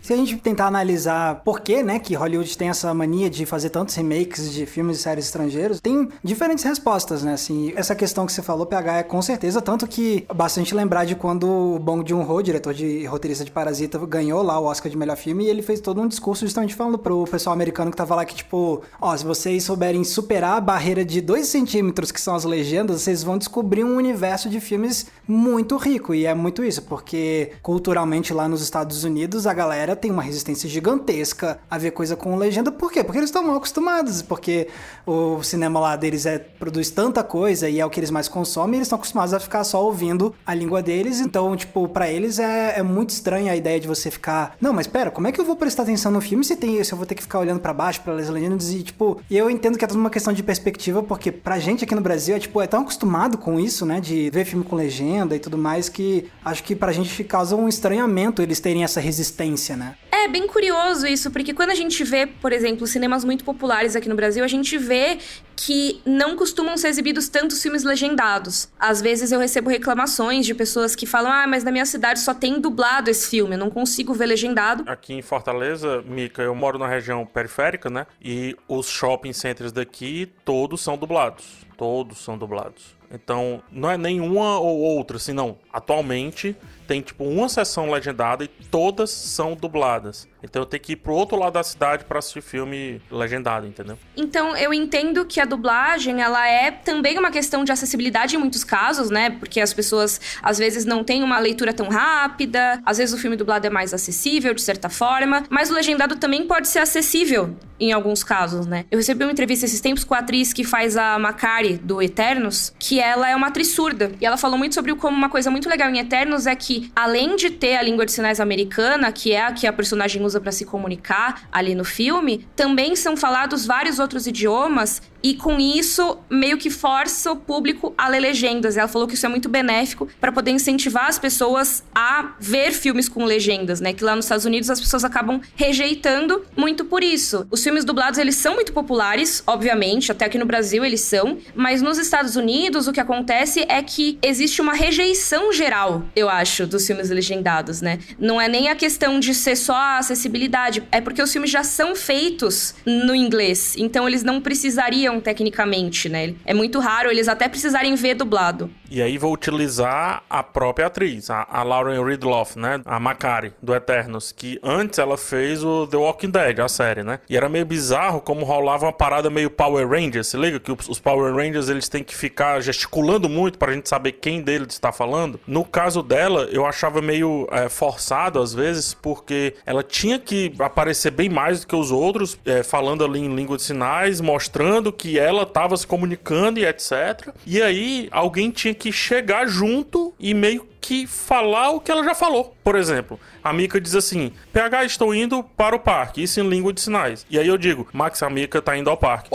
[0.04, 3.70] Se a gente tentar analisar por que, né, que Hollywood tem essa mania de fazer
[3.70, 7.36] tantos remakes de filmes e séries estrangeiros, tem diferentes respostas, né?
[7.36, 11.16] Assim, essa questão que você falou, PH, é com certeza, tanto que bastante lembrar de
[11.16, 15.16] quando o Bong Joon-ho, diretor de roteirista de Parasita, ganhou lá o Oscar de melhor
[15.16, 18.26] filme e ele fez todo um discurso justamente falando pro pessoal americano que tava lá
[18.26, 22.44] que, tipo, ó, se vocês souberem superar a barreira de 2 centímetros, que são as
[22.44, 26.13] legendas, vocês vão descobrir um universo de filmes muito rico.
[26.13, 30.21] E é muito isso, porque culturalmente lá nos Estados Unidos a galera galera tem uma
[30.21, 32.71] resistência gigantesca a ver coisa com legenda.
[32.71, 33.03] Por quê?
[33.03, 34.67] Porque eles estão mal acostumados, porque
[35.06, 38.75] o cinema lá deles é, produz tanta coisa e é o que eles mais consomem,
[38.75, 41.19] e eles estão acostumados a ficar só ouvindo a língua deles.
[41.19, 44.56] Então, tipo, para eles é, é, muito estranha a ideia de você ficar.
[44.60, 46.91] Não, mas pera, como é que eu vou prestar atenção no filme se, tem, se
[46.91, 48.71] eu vou ter que ficar olhando para baixo, para as legendas?
[48.71, 51.95] E, tipo, eu entendo que é tudo uma questão de perspectiva, porque pra gente aqui
[51.95, 55.36] no Brasil é, tipo, é tão acostumado com isso, né, de ver filme com legenda
[55.36, 59.75] e tudo mais, que acho que pra gente causa um estranhamento eles terem essa resistência,
[59.75, 59.83] né?
[59.84, 59.96] Né?
[60.12, 64.08] É bem curioso isso, porque quando a gente vê, por exemplo, cinemas muito populares aqui
[64.08, 65.17] no Brasil, a gente vê
[65.56, 68.69] que não costumam ser exibidos tantos filmes legendados.
[68.80, 72.34] Às vezes eu recebo reclamações de pessoas que falam: ah, mas na minha cidade só
[72.34, 74.84] tem dublado esse filme, eu não consigo ver legendado.
[74.88, 78.06] Aqui em Fortaleza, Mica, eu moro na região periférica, né?
[78.24, 81.63] E os shopping centers daqui, todos são dublados.
[81.78, 82.96] Todos são dublados.
[83.13, 85.58] Então, não é nenhuma ou outra, assim, não.
[85.72, 86.56] Atualmente,
[86.88, 90.28] tem tipo uma sessão legendada e todas são dubladas.
[90.43, 93.98] Então eu tenho que ir pro outro lado da cidade para assistir filme legendado, entendeu?
[94.15, 98.63] Então eu entendo que a dublagem, ela é também uma questão de acessibilidade em muitos
[98.63, 99.30] casos, né?
[99.30, 103.38] Porque as pessoas às vezes não têm uma leitura tão rápida, às vezes o filme
[103.38, 107.91] dublado é mais acessível de certa forma, mas o legendado também pode ser acessível em
[107.91, 108.86] alguns casos, né?
[108.89, 112.74] Eu recebi uma entrevista esses tempos com a atriz que faz a Macari do Eternos,
[112.80, 115.67] que ela é uma atriz surda, e ela falou muito sobre como uma coisa muito
[115.67, 119.46] legal em Eternos é que além de ter a língua de sinais americana, que é
[119.46, 124.00] a que a personagem usa para se comunicar ali no filme, também são falados vários
[124.00, 128.76] outros idiomas e com isso meio que força o público a ler legendas.
[128.76, 133.08] Ela falou que isso é muito benéfico para poder incentivar as pessoas a ver filmes
[133.08, 133.94] com legendas, né?
[133.94, 137.48] Que lá nos Estados Unidos as pessoas acabam rejeitando muito por isso.
[137.50, 141.82] Os filmes dublados eles são muito populares, obviamente, até aqui no Brasil eles são, mas
[141.82, 146.86] nos Estados Unidos o que acontece é que existe uma rejeição geral, eu acho, dos
[146.86, 147.99] filmes legendados, né?
[148.19, 151.63] Não é nem a questão de ser só a acessibilidade, é porque os filmes já
[151.63, 156.34] são feitos no inglês, então eles não precisariam tecnicamente, né?
[156.45, 158.69] É muito raro eles até precisarem ver dublado.
[158.93, 162.79] E aí vou utilizar a própria atriz, a, a Lauren Ridloff, né?
[162.86, 167.19] A Macari, do Eternos, que antes ela fez o The Walking Dead, a série, né?
[167.27, 170.27] E era meio bizarro como rolava uma parada meio Power Rangers.
[170.27, 174.12] Se liga que os Power Rangers eles têm que ficar gesticulando muito pra gente saber
[174.12, 175.39] quem deles está falando.
[175.47, 181.10] No caso dela, eu achava meio é, forçado às vezes, porque ela tinha que aparecer
[181.10, 185.17] bem mais do que os outros, é, falando ali em língua de sinais, mostrando que
[185.17, 187.29] ela estava se comunicando e etc.
[187.43, 192.13] E aí alguém tinha que chegar junto e meio que falar o que ela já
[192.13, 192.54] falou.
[192.62, 196.74] Por exemplo, a Mika diz assim: PH, estou indo para o parque, isso em língua
[196.74, 197.26] de sinais.
[197.30, 199.30] E aí eu digo: Max, a Mika tá indo ao parque.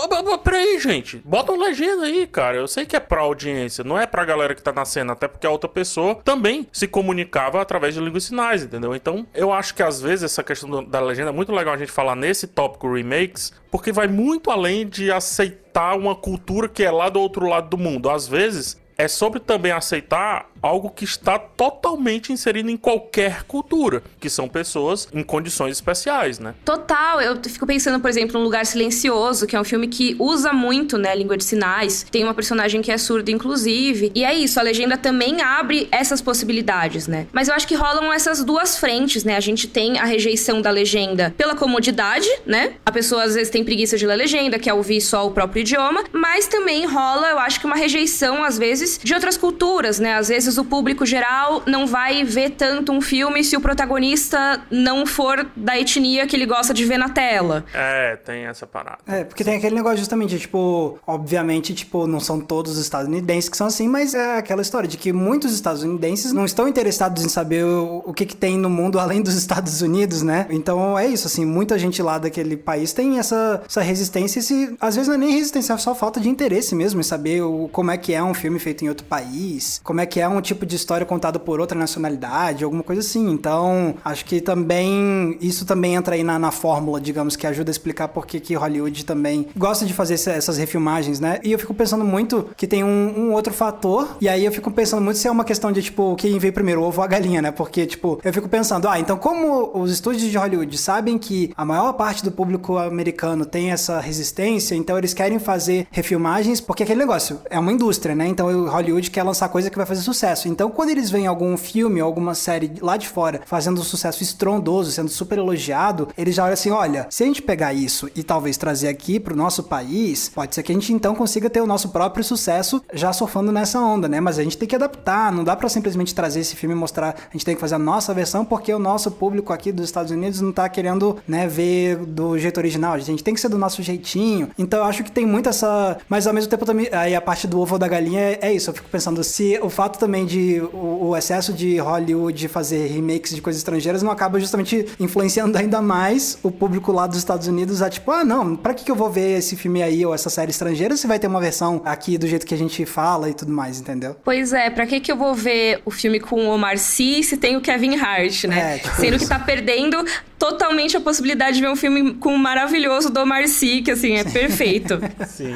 [0.44, 2.58] Peraí, gente, bota uma legenda aí, cara.
[2.58, 5.26] Eu sei que é pra audiência, não é pra galera que tá na cena, até
[5.26, 8.94] porque a outra pessoa também se comunicava através de língua de sinais, entendeu?
[8.94, 11.90] Então eu acho que às vezes essa questão da legenda é muito legal a gente
[11.90, 17.08] falar nesse tópico remakes, porque vai muito além de aceitar uma cultura que é lá
[17.08, 18.10] do outro lado do mundo.
[18.10, 24.28] Às vezes é sobre também aceitar algo que está totalmente inserido em qualquer cultura, que
[24.28, 26.54] são pessoas em condições especiais, né?
[26.64, 30.52] Total, eu fico pensando, por exemplo, um Lugar Silencioso, que é um filme que usa
[30.52, 32.04] muito, né, língua de sinais.
[32.10, 34.10] Tem uma personagem que é surda, inclusive.
[34.14, 37.26] E é isso, a legenda também abre essas possibilidades, né?
[37.32, 39.36] Mas eu acho que rolam essas duas frentes, né?
[39.36, 42.74] A gente tem a rejeição da legenda pela comodidade, né?
[42.84, 46.04] A pessoa às vezes tem preguiça de ler legenda, quer ouvir só o próprio idioma,
[46.12, 50.14] mas também rola, eu acho que uma rejeição, às vezes, de outras culturas, né?
[50.14, 55.04] Às vezes o público geral não vai ver tanto um filme se o protagonista não
[55.04, 57.64] for da etnia que ele gosta de ver na tela.
[57.74, 58.98] É, tem essa parada.
[59.06, 63.56] É, porque tem aquele negócio justamente, tipo, obviamente, tipo, não são todos os estadunidenses que
[63.56, 67.64] são assim, mas é aquela história de que muitos estadunidenses não estão interessados em saber
[67.64, 70.46] o, o que, que tem no mundo além dos Estados Unidos, né?
[70.50, 74.94] Então é isso, assim, muita gente lá daquele país tem essa, essa resistência, e às
[74.94, 77.90] vezes não é nem resistência, é só falta de interesse mesmo em saber o, como
[77.90, 80.36] é que é um filme feito feito em outro país, como é que é um
[80.40, 83.30] tipo de história contada por outra nacionalidade, alguma coisa assim.
[83.30, 87.72] Então, acho que também isso também entra aí na, na fórmula, digamos, que ajuda a
[87.72, 91.38] explicar por que, Hollywood também gosta de fazer essas refilmagens, né?
[91.44, 94.70] E eu fico pensando muito que tem um, um, outro fator, e aí eu fico
[94.70, 97.06] pensando muito se é uma questão de, tipo, quem veio primeiro, o ovo ou a
[97.06, 97.50] galinha, né?
[97.50, 101.64] Porque, tipo, eu fico pensando, ah, então como os estúdios de Hollywood sabem que a
[101.64, 106.98] maior parte do público americano tem essa resistência, então eles querem fazer refilmagens, porque aquele
[106.98, 108.26] negócio é uma indústria, né?
[108.26, 110.27] Então Hollywood quer lançar coisa que vai fazer sucesso.
[110.48, 114.90] Então, quando eles veem algum filme, alguma série lá de fora fazendo um sucesso estrondoso,
[114.90, 118.56] sendo super elogiado, eles já olham assim: olha, se a gente pegar isso e talvez
[118.56, 121.90] trazer aqui pro nosso país, pode ser que a gente então consiga ter o nosso
[121.90, 124.20] próprio sucesso já surfando nessa onda, né?
[124.20, 127.14] Mas a gente tem que adaptar, não dá para simplesmente trazer esse filme e mostrar,
[127.28, 130.10] a gente tem que fazer a nossa versão porque o nosso público aqui dos Estados
[130.10, 132.94] Unidos não tá querendo, né, ver do jeito original.
[132.94, 134.50] A gente tem que ser do nosso jeitinho.
[134.58, 137.46] Então eu acho que tem muito essa, mas ao mesmo tempo também aí a parte
[137.46, 138.70] do ovo da galinha é, é isso.
[138.70, 143.34] Eu fico pensando se o fato também de o, o, excesso de Hollywood fazer remakes
[143.34, 147.82] de coisas estrangeiras não acaba justamente influenciando ainda mais o público lá dos Estados Unidos
[147.82, 150.30] a tipo, ah, não, pra que, que eu vou ver esse filme aí ou essa
[150.30, 153.34] série estrangeira se vai ter uma versão aqui do jeito que a gente fala e
[153.34, 154.16] tudo mais, entendeu?
[154.24, 157.36] Pois é, pra que, que eu vou ver o filme com o Omar Sy se
[157.36, 158.76] tem o Kevin Hart, né?
[158.76, 159.24] É, tipo Sendo isso.
[159.24, 160.04] que tá perdendo
[160.38, 164.14] totalmente a possibilidade de ver um filme com o maravilhoso do Omar Sy, que assim,
[164.14, 164.98] é perfeito.
[165.26, 165.54] Sim.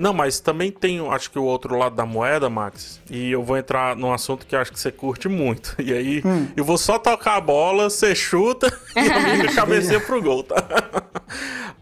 [0.00, 2.98] Não, mas também tem, acho que o outro lado da moeda, Max.
[3.10, 5.76] E eu vou entrar num assunto que acho que você curte muito.
[5.78, 6.48] E aí, hum.
[6.56, 10.56] eu vou só tocar a bola, você chuta e a minha cabeceia pro gol, tá?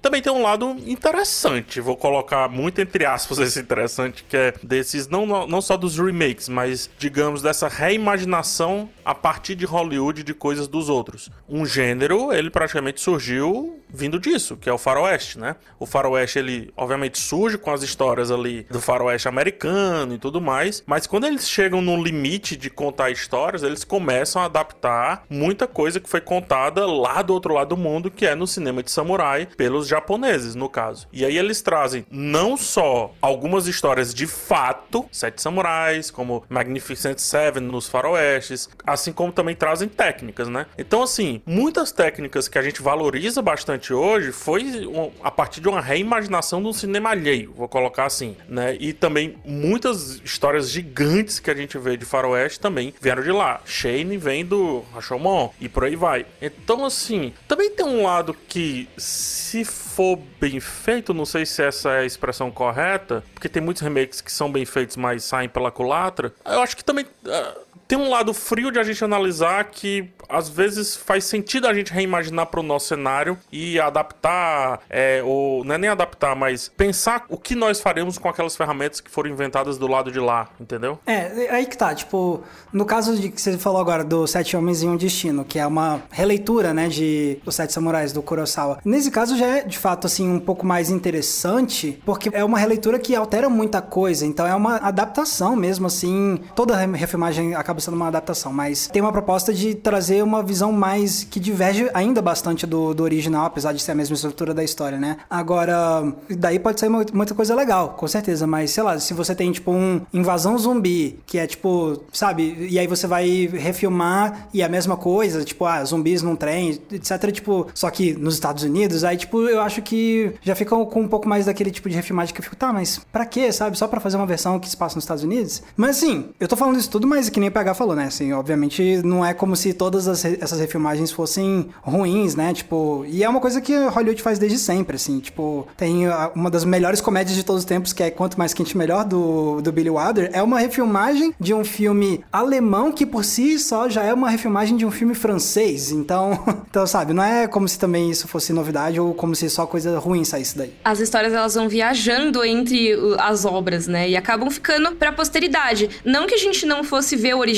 [0.00, 5.08] Também tem um lado interessante, vou colocar muito entre aspas esse interessante, que é desses,
[5.08, 10.68] não, não só dos remakes, mas digamos dessa reimaginação a partir de Hollywood de coisas
[10.68, 11.30] dos outros.
[11.48, 15.56] Um gênero, ele praticamente surgiu vindo disso, que é o faroeste, né?
[15.78, 20.82] O faroeste, ele obviamente surge com as histórias ali do faroeste americano e tudo mais,
[20.87, 25.98] mas quando eles chegam no limite de contar histórias, eles começam a adaptar muita coisa
[25.98, 29.48] que foi contada lá do outro lado do mundo, que é no cinema de samurai,
[29.56, 31.07] pelos japoneses, no caso.
[31.12, 37.62] E aí eles trazem não só algumas histórias de fato, Sete Samurais, como Magnificent Seven
[37.62, 40.66] nos faroestes, assim como também trazem técnicas, né?
[40.77, 44.88] Então, assim, muitas técnicas que a gente valoriza bastante hoje foi
[45.22, 48.77] a partir de uma reimaginação do cinema alheio, vou colocar assim, né?
[48.79, 53.61] E também muitas histórias gigantes que a gente vê de faroeste também vieram de lá.
[53.64, 56.27] Shane vem do Rashomon e por aí vai.
[56.40, 59.64] Então, assim, também tem um lado que se
[59.98, 64.20] for bem feito, não sei se essa é a expressão correta, porque tem muitos remakes
[64.20, 66.32] que são bem feitos, mas saem pela culatra.
[66.46, 70.46] Eu acho que também uh, tem um lado frio de a gente analisar que às
[70.46, 75.74] vezes faz sentido a gente reimaginar para o nosso cenário e adaptar, é, ou não
[75.74, 79.79] é nem adaptar, mas pensar o que nós faremos com aquelas ferramentas que foram inventadas
[79.79, 80.98] do lado de lá, entendeu?
[81.07, 84.55] É, é aí que tá, tipo, no caso de que você falou agora do Sete
[84.55, 88.81] Homens e um Destino, que é uma releitura, né, de Os Sete Samurais do Kurosawa.
[88.85, 92.98] Nesse caso já é, de fato, assim, um pouco mais interessante, porque é uma releitura
[92.98, 98.08] que altera muita coisa, então é uma adaptação mesmo, assim, toda refilmagem acaba sendo uma
[98.08, 102.94] adaptação, mas tem uma proposta de trazer uma visão mais que diverge ainda bastante do,
[102.94, 105.18] do original, apesar de ser a mesma estrutura da história, né?
[105.28, 109.50] Agora, daí pode sair muita coisa legal, com certeza, mas sei lá, se você tem
[109.52, 114.64] tipo um invasão zumbi, que é tipo, sabe, e aí você vai refilmar e é
[114.64, 119.04] a mesma coisa, tipo, ah, zumbis num trem, etc, tipo, só que nos Estados Unidos,
[119.04, 122.34] aí tipo, eu acho que já fica com um pouco mais daquele tipo de refilmagem
[122.34, 123.78] que eu fico, tá, mas pra quê, sabe?
[123.78, 125.62] Só pra fazer uma versão que se passa nos Estados Unidos?
[125.76, 128.04] Mas assim, eu tô falando isso tudo, mas que nem o Falou, né?
[128.04, 132.52] Assim, obviamente não é como se todas as, essas refilmagens fossem ruins, né?
[132.52, 136.04] Tipo, e é uma coisa que Hollywood faz desde sempre, assim, tipo, tem
[136.35, 139.61] uma das melhores comédias de todos os tempos, que é Quanto Mais Quente Melhor, do,
[139.61, 144.02] do Billy Wilder, é uma refilmagem de um filme alemão que por si só já
[144.02, 145.90] é uma refilmagem de um filme francês.
[145.90, 149.66] Então, então sabe, não é como se também isso fosse novidade ou como se só
[149.66, 150.72] coisa ruim saísse daí.
[150.85, 154.09] As histórias elas vão viajando entre as obras, né?
[154.09, 155.88] E acabam ficando pra posteridade.
[156.04, 157.57] Não que a gente não fosse ver o original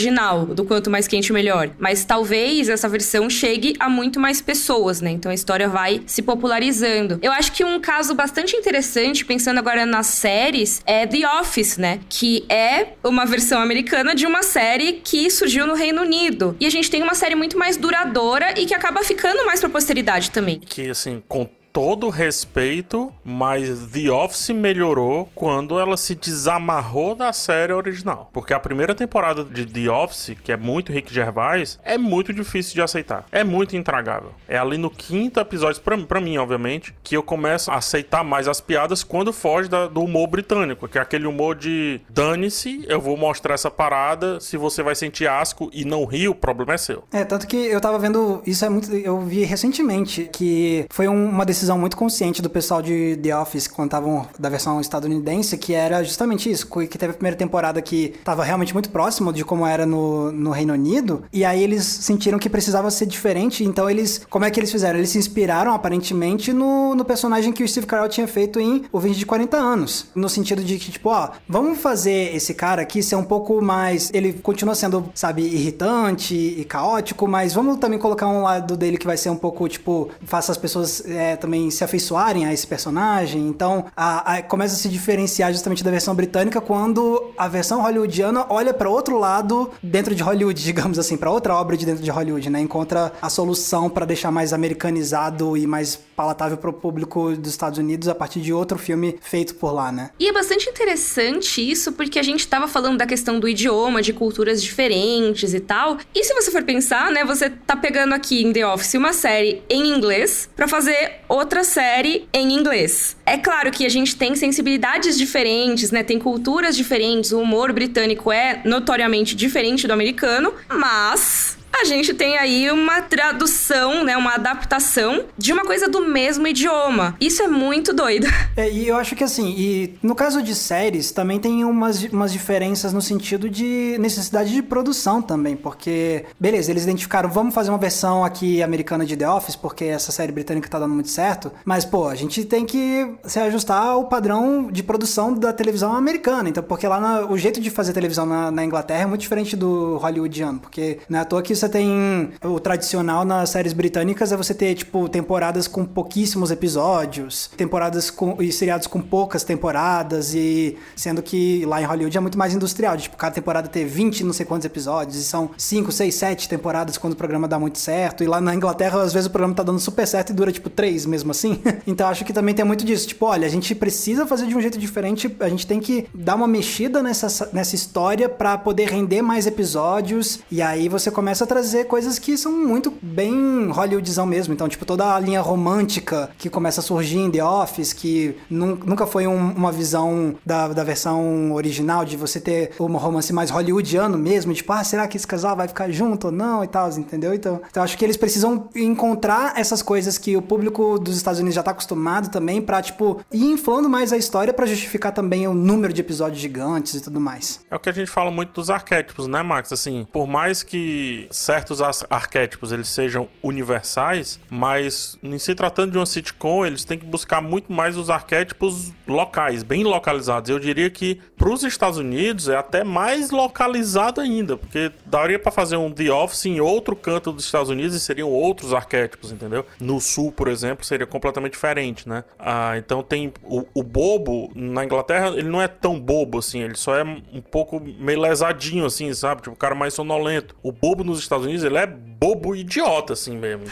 [0.54, 5.10] do Quanto Mais Quente Melhor, mas talvez essa versão chegue a muito mais pessoas, né?
[5.10, 7.18] Então a história vai se popularizando.
[7.22, 12.00] Eu acho que um caso bastante interessante, pensando agora nas séries, é The Office, né?
[12.08, 16.56] Que é uma versão americana de uma série que surgiu no Reino Unido.
[16.60, 19.68] E a gente tem uma série muito mais duradoura e que acaba ficando mais pra
[19.68, 20.60] posteridade também.
[20.60, 27.72] Que, assim, com todo respeito, mas The Office melhorou quando ela se desamarrou da série
[27.72, 28.30] original.
[28.32, 32.74] Porque a primeira temporada de The Office, que é muito Rick Gervais, é muito difícil
[32.74, 33.24] de aceitar.
[33.30, 34.32] É muito intragável.
[34.48, 38.48] É ali no quinto episódio, pra, pra mim, obviamente, que eu começo a aceitar mais
[38.48, 43.00] as piadas quando foge da, do humor britânico, que é aquele humor de dane-se, eu
[43.00, 46.78] vou mostrar essa parada, se você vai sentir asco e não rir, o problema é
[46.78, 47.04] seu.
[47.12, 51.44] É, tanto que eu tava vendo, isso é muito, eu vi recentemente, que foi uma
[51.44, 55.74] decisão decisão muito consciente do pessoal de The Office quando estavam da versão estadunidense, que
[55.74, 59.66] era justamente isso, que teve a primeira temporada que estava realmente muito próximo de como
[59.66, 64.22] era no, no Reino Unido, e aí eles sentiram que precisava ser diferente, então eles,
[64.30, 64.98] como é que eles fizeram?
[64.98, 68.98] Eles se inspiraram aparentemente no, no personagem que o Steve Carell tinha feito em O
[68.98, 73.02] 20 de 40 anos, no sentido de que, tipo, ó, vamos fazer esse cara aqui
[73.02, 78.28] ser um pouco mais, ele continua sendo, sabe, irritante e caótico, mas vamos também colocar
[78.28, 81.82] um lado dele que vai ser um pouco, tipo, faça as pessoas é, também se
[81.82, 83.48] afeiçoarem a esse personagem.
[83.48, 88.46] Então, a, a, começa a se diferenciar justamente da versão britânica quando a versão hollywoodiana
[88.48, 92.10] olha para outro lado dentro de Hollywood, digamos assim, para outra obra de dentro de
[92.10, 92.60] Hollywood, né?
[92.60, 98.06] Encontra a solução para deixar mais americanizado e mais palatável o público dos Estados Unidos
[98.06, 100.10] a partir de outro filme feito por lá, né?
[100.20, 104.12] E é bastante interessante isso, porque a gente estava falando da questão do idioma, de
[104.12, 105.96] culturas diferentes e tal.
[106.14, 109.62] E se você for pensar, né, você tá pegando aqui em The Office uma série
[109.70, 113.16] em inglês para fazer outra série em inglês.
[113.24, 116.02] É claro que a gente tem sensibilidades diferentes, né?
[116.02, 122.36] Tem culturas diferentes, o humor britânico é notoriamente diferente do americano, mas a gente tem
[122.36, 127.16] aí uma tradução, né, uma adaptação de uma coisa do mesmo idioma.
[127.20, 128.26] Isso é muito doido.
[128.56, 132.32] É, e eu acho que assim, e no caso de séries, também tem umas, umas
[132.32, 137.78] diferenças no sentido de necessidade de produção também, porque, beleza, eles identificaram, vamos fazer uma
[137.78, 141.84] versão aqui americana de The Office, porque essa série britânica tá dando muito certo, mas,
[141.84, 146.62] pô, a gente tem que se ajustar ao padrão de produção da televisão americana, então,
[146.62, 149.96] porque lá na, o jeito de fazer televisão na, na Inglaterra é muito diferente do
[149.96, 154.36] hollywoodiano, porque não é à toa que você tem o tradicional nas séries britânicas é
[154.36, 160.76] você ter, tipo, temporadas com pouquíssimos episódios, temporadas com, e seriados com poucas temporadas, e
[160.96, 164.24] sendo que lá em Hollywood é muito mais industrial, de, tipo, cada temporada ter 20
[164.24, 167.78] não sei quantos episódios, e são 5, 6, 7 temporadas quando o programa dá muito
[167.78, 170.50] certo, e lá na Inglaterra, às vezes o programa tá dando super certo e dura,
[170.50, 171.60] tipo, 3 mesmo assim.
[171.86, 174.60] então acho que também tem muito disso, tipo, olha, a gente precisa fazer de um
[174.60, 179.20] jeito diferente, a gente tem que dar uma mexida nessa, nessa história para poder render
[179.20, 184.54] mais episódios, e aí você começa a trazer coisas que são muito bem Hollywoodzão mesmo.
[184.54, 189.04] Então, tipo, toda a linha romântica que começa a surgir em The Office, que nunca
[189.04, 194.16] foi um, uma visão da, da versão original, de você ter um romance mais hollywoodiano
[194.16, 197.34] mesmo, tipo, ah, será que esse casal vai ficar junto ou não e tal, entendeu?
[197.34, 201.56] Então, então acho que eles precisam encontrar essas coisas que o público dos Estados Unidos
[201.56, 205.54] já tá acostumado também pra, tipo, ir inflando mais a história para justificar também o
[205.54, 207.58] número de episódios gigantes e tudo mais.
[207.68, 209.72] É o que a gente fala muito dos arquétipos, né, Max?
[209.72, 216.06] Assim, por mais que certos arquétipos eles sejam universais, mas em se tratando de uma
[216.06, 220.50] sitcom, eles têm que buscar muito mais os arquétipos locais, bem localizados.
[220.50, 225.50] Eu diria que para os Estados Unidos é até mais localizado ainda, porque daria para
[225.50, 229.64] fazer um The Office em outro canto dos Estados Unidos e seriam outros arquétipos, entendeu?
[229.80, 232.24] No sul, por exemplo, seria completamente diferente, né?
[232.38, 236.76] Ah, então tem o, o bobo na Inglaterra, ele não é tão bobo assim, ele
[236.76, 239.42] só é um pouco meio lesadinho assim, sabe?
[239.42, 240.54] Tipo, o cara mais sonolento.
[240.62, 243.64] O bobo nos Estados Unidos, ele é bobo idiota assim mesmo,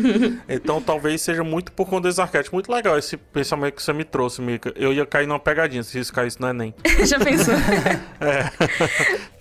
[0.48, 2.54] então talvez seja muito por conta desse arquétipo.
[2.54, 4.72] Muito legal esse pensamento que você me trouxe, Mika.
[4.76, 6.74] Eu ia cair numa pegadinha se isso caísse no Enem.
[7.04, 7.54] Já pensou?
[8.20, 9.35] é.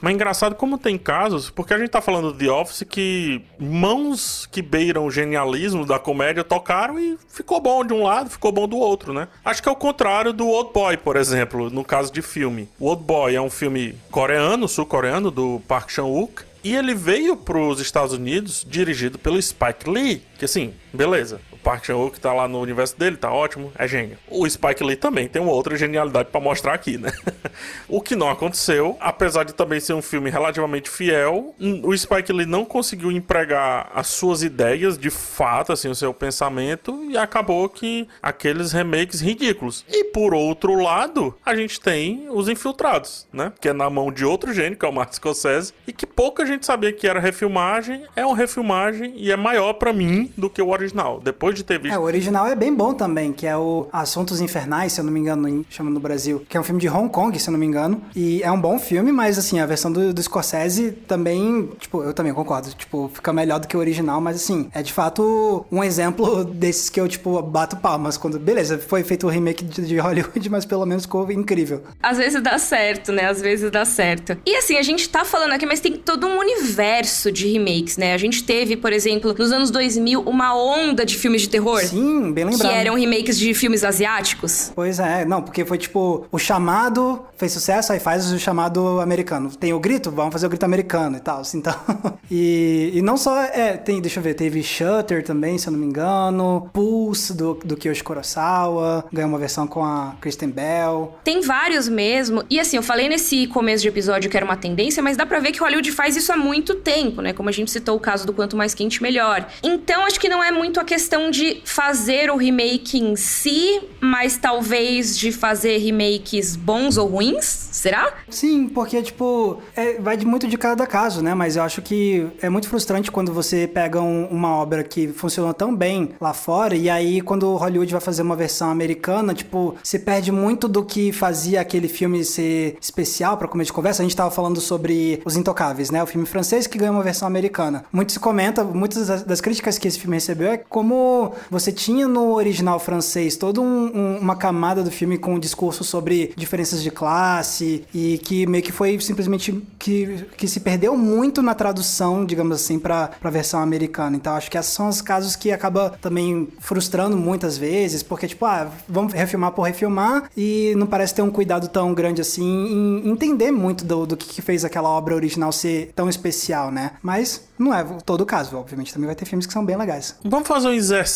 [0.00, 4.46] Mas é engraçado como tem casos, porque a gente tá falando de Office que mãos
[4.50, 8.66] que beiram o genialismo da comédia tocaram e ficou bom de um lado, ficou bom
[8.66, 9.28] do outro, né?
[9.44, 12.68] Acho que é o contrário do Old Boy, por exemplo, no caso de filme.
[12.78, 17.58] O Old Boy é um filme coreano, sul-coreano, do Park Chan-wook, e ele veio para
[17.58, 21.40] os Estados Unidos dirigido pelo Spike Lee, que assim, beleza.
[21.62, 24.18] Park Chan-wook tá lá no universo dele, tá ótimo, é gênio.
[24.28, 27.10] O Spike Lee também tem uma outra genialidade para mostrar aqui, né?
[27.88, 32.46] o que não aconteceu, apesar de também ser um filme relativamente fiel, o Spike Lee
[32.46, 38.08] não conseguiu empregar as suas ideias de fato, assim, o seu pensamento, e acabou que
[38.22, 39.84] aqueles remakes ridículos.
[39.88, 43.52] E por outro lado, a gente tem os infiltrados, né?
[43.60, 46.46] Que é na mão de outro gênio, que é o Martin Scorsese, e que pouca
[46.46, 50.62] gente sabia que era refilmagem, é uma refilmagem e é maior para mim do que
[50.62, 51.20] o original.
[51.20, 51.94] Depois depois de ter visto.
[51.94, 55.12] É, o original é bem bom também, que é o Assuntos Infernais, se eu não
[55.12, 57.58] me engano, chama no Brasil, que é um filme de Hong Kong, se eu não
[57.58, 58.02] me engano.
[58.14, 62.14] E é um bom filme, mas assim, a versão do, do Scorsese também, tipo, eu
[62.14, 65.82] também concordo, tipo, fica melhor do que o original, mas assim, é de fato um
[65.82, 69.98] exemplo desses que eu, tipo, bato palmas quando, beleza, foi feito o remake de, de
[69.98, 71.82] Hollywood, mas pelo menos ficou incrível.
[72.02, 73.26] Às vezes dá certo, né?
[73.26, 74.36] Às vezes dá certo.
[74.46, 78.14] E assim, a gente tá falando aqui, mas tem todo um universo de remakes, né?
[78.14, 81.80] A gente teve, por exemplo, nos anos 2000, uma onda de filmes filmes de terror?
[81.80, 82.70] Sim, bem lembrado.
[82.70, 84.72] Que eram remakes de filmes asiáticos?
[84.74, 89.50] Pois é, não, porque foi tipo, o chamado fez sucesso, aí faz o chamado americano.
[89.50, 91.74] Tem o grito, vamos fazer o grito americano e tal, assim, então.
[92.30, 95.78] e, e não só, é, tem, deixa eu ver, teve Shutter também, se eu não
[95.78, 101.14] me engano, Pulse do, do Kiyoshi Kurosawa, ganhou uma versão com a Kristen Bell.
[101.24, 105.02] Tem vários mesmo, e assim, eu falei nesse começo de episódio que era uma tendência,
[105.02, 107.32] mas dá pra ver que Hollywood faz isso há muito tempo, né?
[107.32, 109.46] Como a gente citou o caso do Quanto Mais Quente Melhor.
[109.62, 114.36] Então, acho que não é muito a questão de fazer o remake em si, mas
[114.36, 117.44] talvez de fazer remakes bons ou ruins?
[117.44, 118.12] Será?
[118.28, 121.34] Sim, porque, tipo, é, vai de muito de cada caso, né?
[121.34, 125.54] Mas eu acho que é muito frustrante quando você pega um, uma obra que funcionou
[125.54, 129.98] tão bem lá fora e aí quando Hollywood vai fazer uma versão americana, tipo, se
[129.98, 134.02] perde muito do que fazia aquele filme ser especial para comer de conversa.
[134.02, 136.02] A gente tava falando sobre Os Intocáveis, né?
[136.02, 137.84] O filme francês que ganhou uma versão americana.
[137.92, 141.19] Muito se comenta, muitas das, das críticas que esse filme recebeu é como
[141.50, 145.84] você tinha no original francês toda um, um, uma camada do filme com um discurso
[145.84, 151.42] sobre diferenças de classe e que meio que foi simplesmente que, que se perdeu muito
[151.42, 154.16] na tradução, digamos assim, para a versão americana.
[154.16, 158.44] Então acho que esses são os casos que acaba também frustrando muitas vezes, porque tipo,
[158.44, 163.08] ah, vamos refilmar por refilmar e não parece ter um cuidado tão grande assim em
[163.10, 166.92] entender muito do, do que fez aquela obra original ser tão especial, né?
[167.02, 168.92] Mas não é todo caso, obviamente.
[168.92, 170.16] Também vai ter filmes que são bem legais.
[170.24, 171.09] Vamos fazer um exercício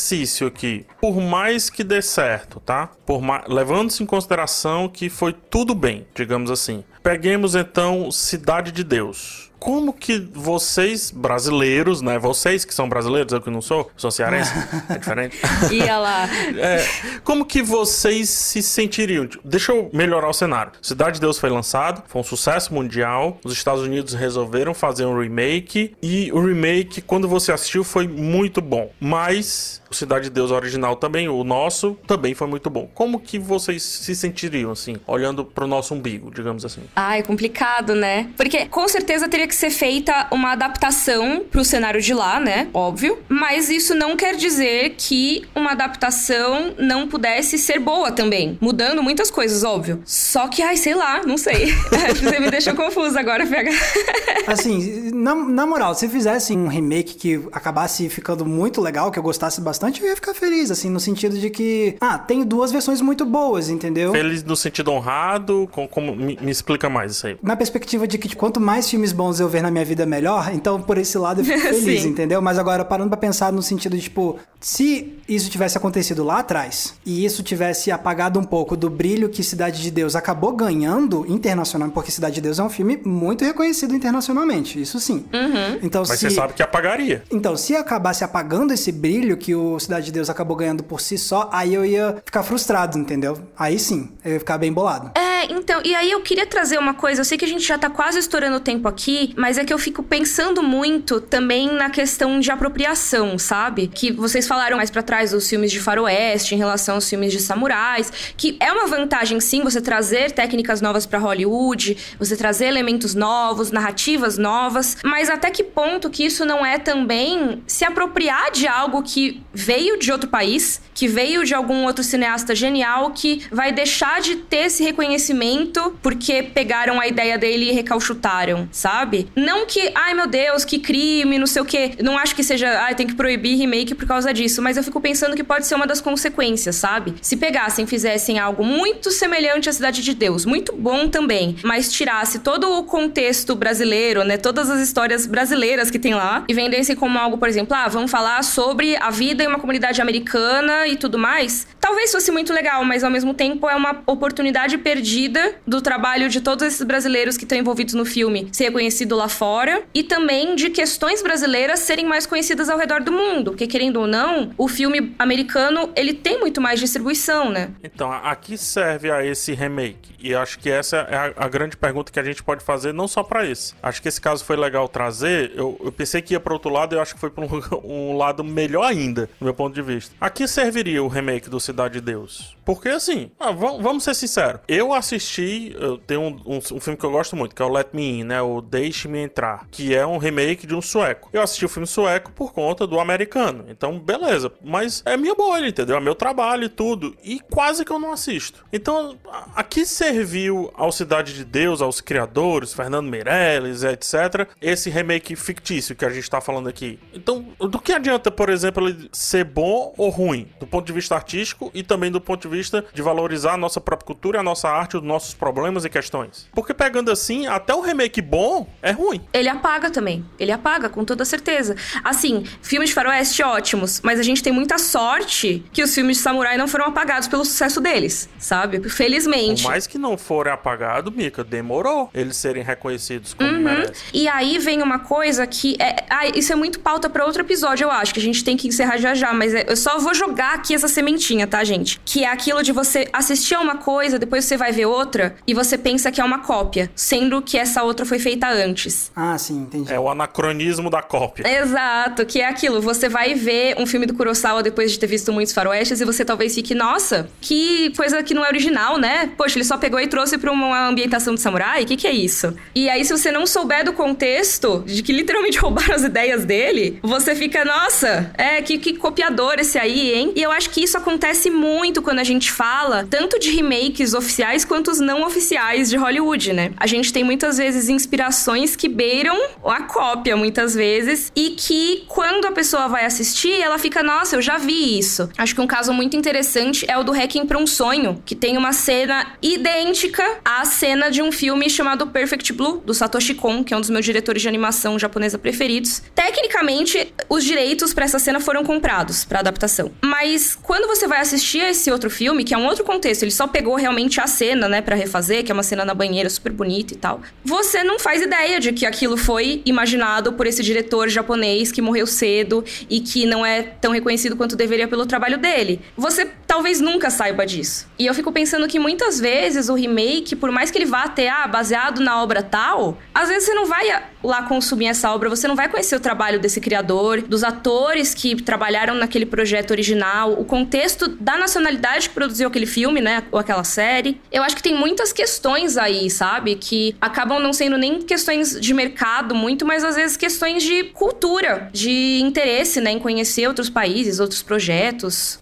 [0.47, 0.86] aqui.
[1.01, 2.90] Por mais que dê certo, tá?
[3.07, 6.84] Por Levando-se em consideração que foi tudo bem, digamos assim.
[7.03, 12.18] Peguemos então Cidade de Deus como que vocês, brasileiros, né?
[12.18, 14.53] Vocês que são brasileiros, eu que não sou, sou cearense,
[14.90, 15.38] é diferente.
[15.72, 16.28] Ia lá.
[16.59, 16.86] É,
[17.24, 19.26] como que vocês se sentiriam?
[19.42, 20.72] Deixa eu melhorar o cenário.
[20.82, 23.38] Cidade de Deus foi lançado, foi um sucesso mundial.
[23.42, 25.97] Os Estados Unidos resolveram fazer um remake.
[26.03, 28.90] E o remake, quando você assistiu, foi muito bom.
[29.01, 32.88] Mas Cidade de Deus original também, o nosso, também foi muito bom.
[32.95, 36.82] Como que vocês se sentiriam, assim, olhando pro nosso umbigo, digamos assim?
[36.97, 38.28] Ah, é complicado, né?
[38.36, 42.68] Porque com certeza teria que ser feita uma adaptação pro cenário de lá, né?
[42.72, 43.18] Óbvio.
[43.28, 48.59] Mas isso não quer dizer que uma adaptação não pudesse ser boa também.
[48.61, 50.03] Mudando muitas coisas, óbvio.
[50.05, 51.72] Só que, ai, sei lá, não sei.
[52.20, 53.70] Você me deixou confusa agora, PH.
[54.47, 59.22] assim, na, na moral, se fizesse um remake que acabasse ficando muito legal, que eu
[59.22, 63.01] gostasse bastante, eu ia ficar feliz, assim, no sentido de que, ah, tem duas versões
[63.01, 64.12] muito boas, entendeu?
[64.12, 67.37] Feliz no sentido honrado, com, como, me, me, explica mais isso aí.
[67.43, 70.80] Na perspectiva de que quanto mais filmes bons eu ver na minha vida, melhor, então
[70.80, 72.41] por esse lado eu fico feliz, entendeu?
[72.41, 76.95] Mas agora, parando pra pensar no sentido de, tipo, se isso tivesse acontecido lá atrás,
[77.05, 81.95] e isso tivesse apagado um pouco do brilho que Cidade de Deus acabou ganhando internacionalmente,
[81.95, 85.24] porque Cidade de Deus é um filme muito reconhecido internacionalmente, isso sim.
[85.32, 85.78] Uhum.
[85.82, 86.28] Então, Mas se...
[86.28, 87.22] você sabe que apagaria.
[87.30, 91.18] Então, se acabasse apagando esse brilho que o Cidade de Deus acabou ganhando por si
[91.18, 93.38] só, aí eu ia ficar frustrado, entendeu?
[93.58, 95.12] Aí sim, eu ia ficar bem bolado.
[95.16, 97.78] É, então, e aí eu queria trazer uma coisa, eu sei que a gente já
[97.78, 101.90] tá quase estourando o tempo aqui, mas é que eu fico pensando muito também na
[101.90, 103.88] questão de apropriação, sabe?
[103.88, 107.40] Que vocês falaram mais para trás dos filmes de faroeste em relação aos filmes de
[107.40, 113.14] samurais, que é uma vantagem sim você trazer técnicas novas para Hollywood, você trazer elementos
[113.14, 118.66] novos, narrativas novas, mas até que ponto que isso não é também se apropriar de
[118.66, 123.72] algo que veio de outro país, que veio de algum outro cineasta genial que vai
[123.72, 129.28] deixar de ter esse reconhecimento porque pegaram a ideia dele e recalchutaram, sabe?
[129.34, 131.92] Não que, ai meu Deus, que crime, não sei o quê.
[132.02, 135.00] Não acho que seja, ai, tem que proibir remake por causa disso, mas eu fico
[135.00, 137.14] pensando que pode ser uma das consequências, sabe?
[137.20, 142.40] Se pegassem, fizessem algo muito semelhante à Cidade de Deus, muito bom também, mas tirasse
[142.40, 144.36] todo o contexto brasileiro, né?
[144.36, 148.11] Todas as histórias brasileiras que tem lá e vendessem como algo, por exemplo, ah, vamos
[148.11, 151.66] falar sobre a vida em uma comunidade americana e tudo mais.
[151.80, 156.40] Talvez fosse muito legal, mas ao mesmo tempo é uma oportunidade perdida do trabalho de
[156.40, 160.70] todos esses brasileiros que estão envolvidos no filme ser reconhecido lá fora e também de
[160.70, 165.14] questões brasileiras serem mais conhecidas ao redor do mundo, porque querendo ou não, o filme
[165.18, 167.70] americano, ele tem muito mais distribuição, né?
[167.82, 170.14] Então, aqui serve a esse remake.
[170.24, 173.07] E acho que essa é a, a grande pergunta que a gente pode fazer, não
[173.07, 173.74] só para esse.
[173.82, 175.53] Acho que esse caso foi legal trazer.
[175.55, 177.49] Eu, eu pensei que ia para outro lado, eu acho que foi para um,
[177.84, 180.14] um, lado melhor ainda, do meu ponto de vista.
[180.20, 182.57] Aqui serviria o remake do Cidade de Deus.
[182.64, 184.61] Porque assim, ah, vamos ser sinceros.
[184.66, 187.68] Eu assisti, eu tenho um, um, um, filme que eu gosto muito, que é o
[187.68, 188.41] Let Me In, né?
[188.41, 191.28] O Deixe-me Entrar, que é um remake de um sueco.
[191.32, 193.66] Eu assisti o filme sueco por conta do americano.
[193.68, 194.51] Então, beleza.
[194.62, 195.97] Mas é minha bolha, entendeu?
[195.97, 197.14] É meu trabalho e tudo.
[197.22, 198.64] E quase que eu não assisto.
[198.72, 199.18] Então,
[199.55, 206.05] aqui serviu ao Cidade de Deus, aos criadores, Fernando Meirelles, etc., esse remake fictício que
[206.05, 206.99] a gente tá falando aqui.
[207.12, 210.48] Então, do que adianta, por exemplo, ele ser bom ou ruim?
[210.60, 213.80] Do ponto de vista artístico e também do ponto de vista de valorizar a nossa
[213.80, 216.48] própria cultura, a nossa arte, os nossos problemas e questões.
[216.52, 219.20] Porque pegando assim, até o remake bom é ruim.
[219.32, 220.24] Ele apaga também.
[220.38, 221.76] Ele apaga, com toda certeza.
[222.02, 226.22] Assim, filmes de faroeste ótimos, mas a gente tem muita sorte que os filmes de
[226.22, 228.88] samurai não foram apagados pelo sucesso deles, sabe?
[228.88, 229.62] Felizmente.
[229.62, 233.60] Por mais que não forem apagados, Mika, demorou eles serem reconhecidos como uhum.
[233.60, 233.94] merecem.
[234.12, 236.04] E aí vem uma coisa que é.
[236.10, 238.68] Ah, isso é muito pauta para outro episódio, eu acho, que a gente tem que
[238.68, 242.00] encerrar já já, mas é, eu só vou jogar aqui essa sementinha, tá, gente?
[242.04, 245.54] Que é aquilo de você assistir a uma coisa, depois você vai ver outra e
[245.54, 249.10] você pensa que é uma cópia, sendo que essa outra foi feita antes.
[249.14, 249.92] Ah, sim, entendi.
[249.92, 251.44] É o anacronismo da cópia.
[251.48, 255.32] Exato, que é aquilo, você vai ver um filme do Kurosawa depois de ter visto
[255.32, 259.30] muitos faroestes e você talvez fique, nossa, que coisa que não é original, né?
[259.36, 262.12] Poxa, ele só pegou e trouxe pra uma ambientação de samurai, o que que é
[262.12, 262.54] isso?
[262.74, 266.98] E aí, se você não souber do contexto, de que literalmente roubaram as ideias dele,
[267.02, 270.32] você fica, nossa, é, que, que copiador esse aí, hein?
[270.34, 274.64] E eu acho que isso acontece muito quando a gente fala tanto de remakes oficiais
[274.64, 276.72] quanto os não oficiais de Hollywood, né?
[276.78, 282.46] A gente tem muitas vezes inspirações que beiram a cópia, muitas vezes, e que quando
[282.46, 285.28] a pessoa vai assistir, ela fica, nossa, eu já vi isso.
[285.36, 288.57] Acho que um caso muito interessante é o do Hacking para um Sonho, que tem
[288.57, 293.74] uma cena idêntica à cena de um filme chamado Perfect Blue, do Satoshi Kon, que
[293.74, 296.02] é um dos meus diretores de animação japonesa preferidos.
[296.14, 298.84] Tecnicamente, os direitos para essa cena foram comprados
[299.24, 299.91] para adaptação.
[300.03, 303.30] Mas quando você vai assistir assistir esse outro filme, que é um outro contexto, ele
[303.30, 306.53] só pegou realmente a cena, né, para refazer, que é uma cena na banheira super
[306.53, 307.20] bonita e tal.
[307.45, 312.07] Você não faz ideia de que aquilo foi imaginado por esse diretor japonês que morreu
[312.07, 315.80] cedo e que não é tão reconhecido quanto deveria pelo trabalho dele.
[315.97, 317.87] Você talvez nunca saiba disso.
[317.99, 321.28] E eu fico pensando que muitas vezes o remake, por mais que ele vá ter,
[321.28, 325.47] ah, baseado na obra tal, às vezes você não vai lá consumir essa obra, você
[325.47, 328.41] não vai conhecer o trabalho desse criador, dos atores que
[328.74, 333.62] trabalharam naquele projeto original, o contexto da nacionalidade que produziu aquele filme, né, ou aquela
[333.62, 334.20] série.
[334.32, 338.74] Eu acho que tem muitas questões aí, sabe, que acabam não sendo nem questões de
[338.74, 344.18] mercado muito, mas às vezes questões de cultura, de interesse, né, em conhecer outros países,
[344.18, 345.38] outros projetos.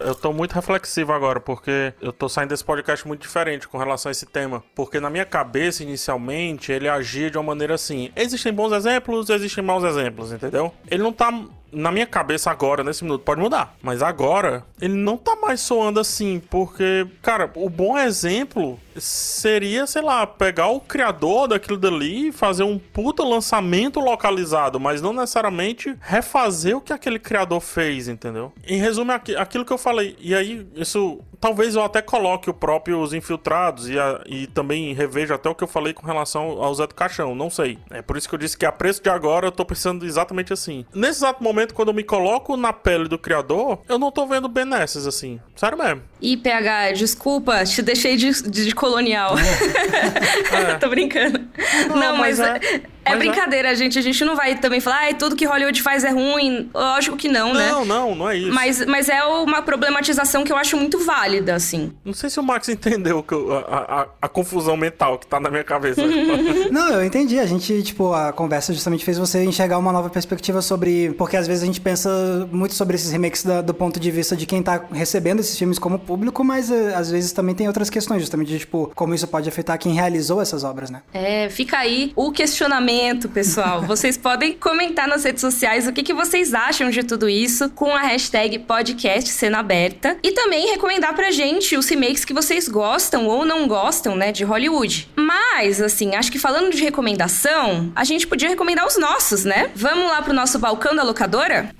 [0.00, 4.10] Eu tô muito reflexivo agora, porque eu tô saindo desse podcast muito diferente com relação
[4.10, 4.62] a esse tema.
[4.74, 9.64] Porque na minha cabeça, inicialmente, ele agia de uma maneira assim: existem bons exemplos, existem
[9.64, 10.72] maus exemplos, entendeu?
[10.88, 11.32] Ele não tá
[11.72, 13.74] na minha cabeça agora, nesse minuto, pode mudar.
[13.82, 20.02] Mas agora, ele não tá mais soando assim, porque, cara, o bom exemplo seria, sei
[20.02, 25.96] lá, pegar o criador daquilo dali e fazer um puta lançamento localizado, mas não necessariamente
[26.00, 28.52] refazer o que aquele criador fez, entendeu?
[28.66, 30.16] Em resumo, aquilo que eu falei.
[30.20, 34.92] E aí, isso talvez eu até coloque o próprio Os Infiltrados e, a, e também
[34.92, 37.78] reveja até o que eu falei com relação ao Zé do Caixão, não sei.
[37.90, 40.52] É por isso que eu disse que a preço de agora eu tô pensando exatamente
[40.52, 40.84] assim.
[40.92, 44.48] Nesse exato momento, quando eu me coloco na pele do criador, eu não tô vendo
[44.48, 45.40] benesses assim.
[45.56, 46.02] Sério mesmo.
[46.20, 49.34] E PH, desculpa, te deixei de, de colonial.
[49.38, 50.74] É.
[50.78, 51.40] tô brincando.
[51.88, 52.82] Não, não mas, mas é...
[53.04, 53.74] É brincadeira, é.
[53.74, 53.98] gente.
[53.98, 56.70] A gente não vai também falar, ah, tudo que Hollywood faz é ruim.
[56.74, 57.70] Lógico que não, não né?
[57.70, 58.52] Não, não, não é isso.
[58.52, 61.92] Mas, mas é uma problematização que eu acho muito válida, assim.
[62.04, 65.40] Não sei se o Max entendeu que eu, a, a, a, confusão mental que tá
[65.40, 66.02] na minha cabeça.
[66.70, 67.38] não, eu entendi.
[67.38, 71.12] A gente, tipo, a conversa justamente fez você enxergar uma nova perspectiva sobre.
[71.16, 74.36] Porque às vezes a gente pensa muito sobre esses remakes da, do ponto de vista
[74.36, 77.88] de quem tá recebendo esses filmes como público, mas eh, às vezes também tem outras
[77.88, 81.02] questões, justamente de, tipo, como isso pode afetar quem realizou essas obras, né?
[81.12, 82.97] É, fica aí o questionamento
[83.28, 83.82] pessoal.
[83.82, 87.94] vocês podem comentar nas redes sociais o que, que vocês acham de tudo isso com
[87.94, 90.16] a hashtag podcast cena aberta.
[90.22, 94.42] E também recomendar pra gente os remakes que vocês gostam ou não gostam, né, de
[94.42, 95.08] Hollywood.
[95.14, 99.70] Mas, assim, acho que falando de recomendação, a gente podia recomendar os nossos, né?
[99.74, 101.70] Vamos lá pro nosso balcão da locadora?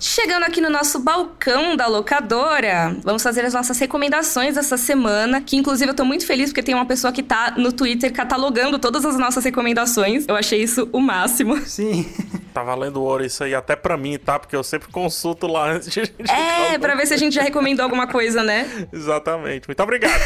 [0.00, 5.58] Chegando aqui no nosso balcão da locadora, vamos fazer as nossas recomendações dessa semana, que
[5.58, 9.04] inclusive eu tô muito feliz porque tem uma pessoa que tá no Twitter catalogando todas
[9.04, 10.24] as nossas recomendações.
[10.26, 11.58] Eu achei isso o máximo.
[11.68, 12.10] Sim.
[12.54, 14.38] Tá valendo ouro isso aí até pra mim, tá?
[14.38, 16.30] Porque eu sempre consulto lá antes de a gente.
[16.30, 18.88] É, pra ver se a gente já recomendou alguma coisa, né?
[18.90, 19.68] Exatamente.
[19.68, 20.20] Muito obrigado.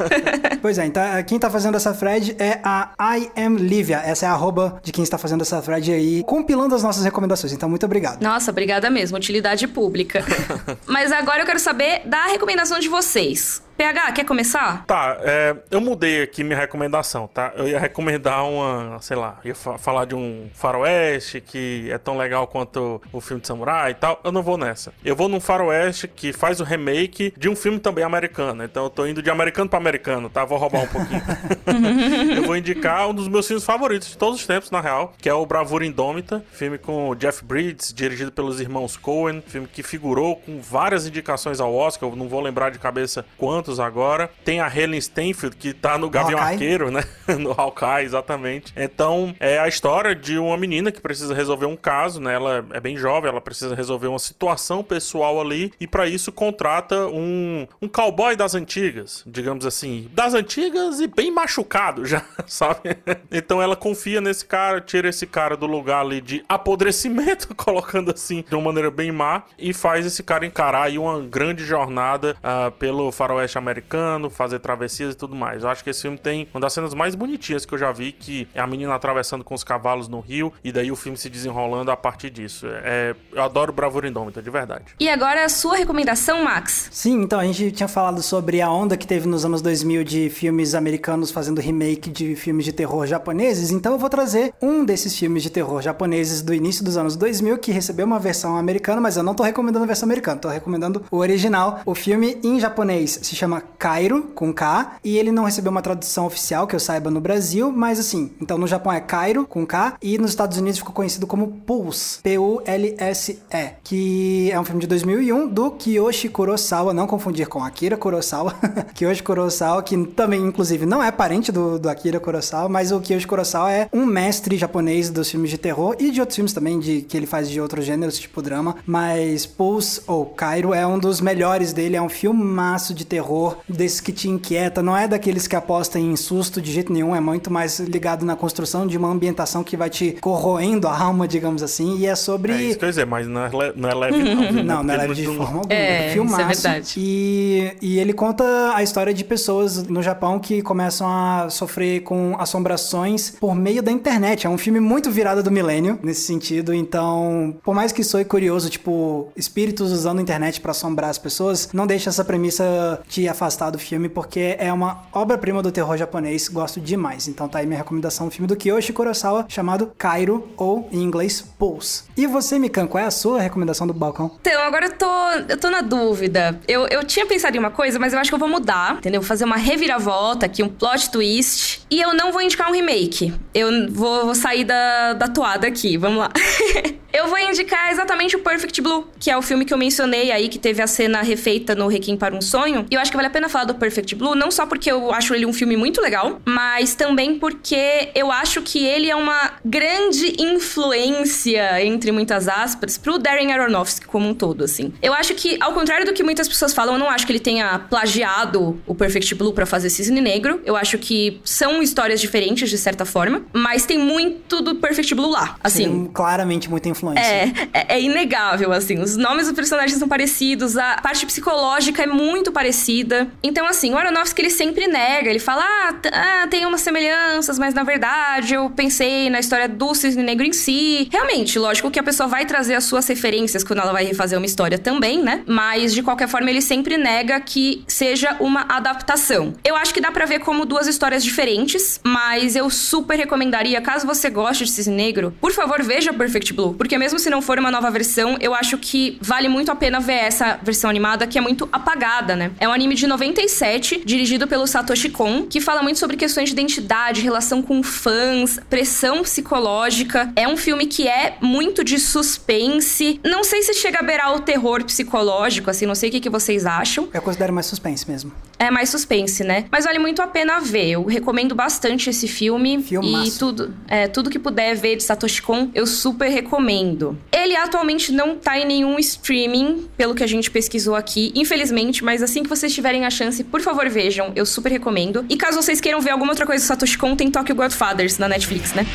[0.62, 3.98] pois é, então quem tá fazendo essa thread é a I am Lívia.
[3.98, 7.52] Essa é a arroba de quem está fazendo essa thread aí, compilando as nossas recomendações.
[7.52, 8.22] Então, muito obrigado.
[8.22, 9.17] Nossa, obrigada mesmo.
[9.18, 10.24] Utilidade pública.
[10.86, 13.62] Mas agora eu quero saber da recomendação de vocês.
[13.78, 14.84] PH, quer começar?
[14.86, 17.52] Tá, é, eu mudei aqui minha recomendação, tá?
[17.54, 22.18] Eu ia recomendar uma, sei lá, ia fa falar de um faroeste que é tão
[22.18, 24.20] legal quanto o filme de samurai e tal.
[24.24, 24.92] Eu não vou nessa.
[25.04, 28.64] Eu vou num faroeste que faz o remake de um filme também americano.
[28.64, 30.44] Então eu tô indo de americano para americano, tá?
[30.44, 31.22] Vou roubar um pouquinho.
[32.36, 35.28] eu vou indicar um dos meus filmes favoritos de todos os tempos, na real, que
[35.28, 39.84] é o Bravura Indômita, filme com o Jeff Bridges, dirigido pelos irmãos Coen, filme que
[39.84, 44.30] figurou com várias indicações ao Oscar, eu não vou lembrar de cabeça quanto agora.
[44.44, 46.54] Tem a Helen Stanfield, que tá no Gavião Hawkeye.
[46.54, 47.02] Arqueiro, né?
[47.38, 48.72] no Hawkeye, exatamente.
[48.76, 52.34] Então, é a história de uma menina que precisa resolver um caso, né?
[52.34, 57.06] Ela é bem jovem, ela precisa resolver uma situação pessoal ali e para isso contrata
[57.06, 60.08] um, um cowboy das antigas, digamos assim.
[60.12, 62.96] Das antigas e bem machucado já, sabe?
[63.30, 68.44] Então ela confia nesse cara, tira esse cara do lugar ali de apodrecimento, colocando assim
[68.48, 72.70] de uma maneira bem má, e faz esse cara encarar aí uma grande jornada uh,
[72.72, 75.62] pelo faroeste americano, fazer travessias e tudo mais.
[75.62, 78.12] Eu acho que esse filme tem uma das cenas mais bonitinhas que eu já vi,
[78.12, 81.28] que é a menina atravessando com os cavalos no rio, e daí o filme se
[81.28, 82.66] desenrolando a partir disso.
[82.66, 84.94] É, eu adoro Bravura Indômita, de verdade.
[84.98, 86.88] E agora a sua recomendação, Max?
[86.90, 90.30] Sim, então a gente tinha falado sobre a onda que teve nos anos 2000 de
[90.30, 95.16] filmes americanos fazendo remake de filmes de terror japoneses, então eu vou trazer um desses
[95.16, 99.16] filmes de terror japoneses do início dos anos 2000 que recebeu uma versão americana, mas
[99.16, 101.80] eu não tô recomendando a versão americana, tô recomendando o original.
[101.84, 105.80] O filme em japonês se chama chama Cairo, com K, e ele não recebeu uma
[105.80, 109.66] tradução oficial, que eu saiba, no Brasil, mas assim, então no Japão é Cairo, com
[109.66, 114.86] K, e nos Estados Unidos ficou conhecido como Pulse, P-U-L-S-E, que é um filme de
[114.86, 118.54] 2001 do Kiyoshi Kurosawa, não confundir com Akira Kurosawa,
[118.94, 123.26] Kiyoshi Kurosawa, que também, inclusive, não é parente do, do Akira Kurosawa, mas o Kiyoshi
[123.26, 127.00] Kurosawa é um mestre japonês dos filmes de terror e de outros filmes também, de
[127.00, 131.20] que ele faz de outros gêneros, tipo drama, mas Pulse ou Cairo é um dos
[131.20, 133.37] melhores dele, é um filmaço de terror,
[133.68, 137.20] desses que te inquieta, não é daqueles que apostam em susto de jeito nenhum, é
[137.20, 141.62] muito mais ligado na construção de uma ambientação que vai te corroendo a alma, digamos
[141.62, 142.52] assim, e é sobre...
[142.52, 144.52] É isso que eu ia dizer, mas não é, não é leve não.
[144.52, 144.64] Viu?
[144.64, 145.74] não, não é leve de forma alguma.
[145.74, 146.52] É, filmaço.
[146.52, 146.94] Isso é verdade.
[146.98, 152.36] E, e ele conta a história de pessoas no Japão que começam a sofrer com
[152.38, 154.46] assombrações por meio da internet.
[154.46, 158.68] É um filme muito virado do milênio, nesse sentido, então, por mais que soe curioso,
[158.70, 163.70] tipo, espíritos usando a internet para assombrar as pessoas, não deixa essa premissa te afastar
[163.70, 167.28] do filme, porque é uma obra-prima do terror japonês, gosto demais.
[167.28, 171.40] Então tá aí minha recomendação, um filme do Kiyoshi Kurosawa, chamado Cairo, ou em inglês,
[171.58, 172.04] Pulse.
[172.16, 174.30] E você, Mikan, qual é a sua recomendação do balcão?
[174.40, 176.60] Então, agora eu tô, eu tô na dúvida.
[176.66, 179.20] Eu, eu tinha pensado em uma coisa, mas eu acho que eu vou mudar, entendeu?
[179.20, 181.82] Vou fazer uma reviravolta aqui, um plot twist.
[181.90, 183.32] E eu não vou indicar um remake.
[183.54, 186.30] Eu vou, vou sair da, da toada aqui, vamos lá.
[187.10, 190.46] Eu vou indicar exatamente o Perfect Blue, que é o filme que eu mencionei aí,
[190.48, 192.86] que teve a cena refeita no Requiem para um Sonho.
[192.90, 195.12] E eu acho que vale a pena falar do Perfect Blue, não só porque eu
[195.12, 199.52] acho ele um filme muito legal, mas também porque eu acho que ele é uma
[199.64, 204.92] grande influência, entre muitas aspas, pro Darren Aronofsky como um todo, assim.
[205.02, 207.40] Eu acho que, ao contrário do que muitas pessoas falam, eu não acho que ele
[207.40, 210.60] tenha plagiado o Perfect Blue para fazer Cisne Negro.
[210.64, 215.30] Eu acho que são histórias diferentes, de certa forma, mas tem muito do Perfect Blue
[215.30, 215.84] lá, assim.
[215.84, 217.22] Sim, claramente muita influência influência.
[217.22, 218.98] É, é, é, inegável, assim.
[219.00, 222.97] Os nomes dos personagens são parecidos, a parte psicológica é muito parecida.
[223.42, 225.30] Então, assim, o Aronofsky, ele sempre nega.
[225.30, 229.94] Ele fala, ah, ah, tem umas semelhanças, mas na verdade eu pensei na história do
[229.94, 231.08] Cisne Negro em si.
[231.12, 234.46] Realmente, lógico que a pessoa vai trazer as suas referências quando ela vai refazer uma
[234.46, 235.42] história também, né?
[235.46, 239.54] Mas, de qualquer forma, ele sempre nega que seja uma adaptação.
[239.64, 244.06] Eu acho que dá para ver como duas histórias diferentes, mas eu super recomendaria, caso
[244.06, 247.58] você goste de Cisne Negro, por favor, veja Perfect Blue, porque mesmo se não for
[247.58, 251.38] uma nova versão, eu acho que vale muito a pena ver essa versão animada, que
[251.38, 252.50] é muito apagada, né?
[252.58, 256.52] É um anime de 97, dirigido pelo Satoshi Kon, que fala muito sobre questões de
[256.52, 260.32] identidade, relação com fãs, pressão psicológica.
[260.36, 263.20] É um filme que é muito de suspense.
[263.24, 266.30] Não sei se chega a beirar o terror psicológico, assim, não sei o que, que
[266.30, 267.08] vocês acham.
[267.12, 268.32] Eu considero mais suspense mesmo.
[268.58, 269.66] É mais suspense, né?
[269.70, 270.90] Mas vale muito a pena ver.
[270.90, 272.82] Eu recomendo bastante esse filme.
[272.82, 273.28] Filmaço.
[273.28, 277.16] E tudo, é, tudo que puder ver de Satoshi Kon, eu super recomendo.
[277.30, 282.22] Ele atualmente não tá em nenhum streaming, pelo que a gente pesquisou aqui, infelizmente, mas
[282.22, 284.32] assim que vocês tiverem a chance, por favor, vejam.
[284.36, 285.26] Eu super recomendo.
[285.28, 288.28] E caso vocês queiram ver alguma outra coisa do Satoshi Kon, tem Tokyo Godfathers na
[288.28, 288.86] Netflix, né?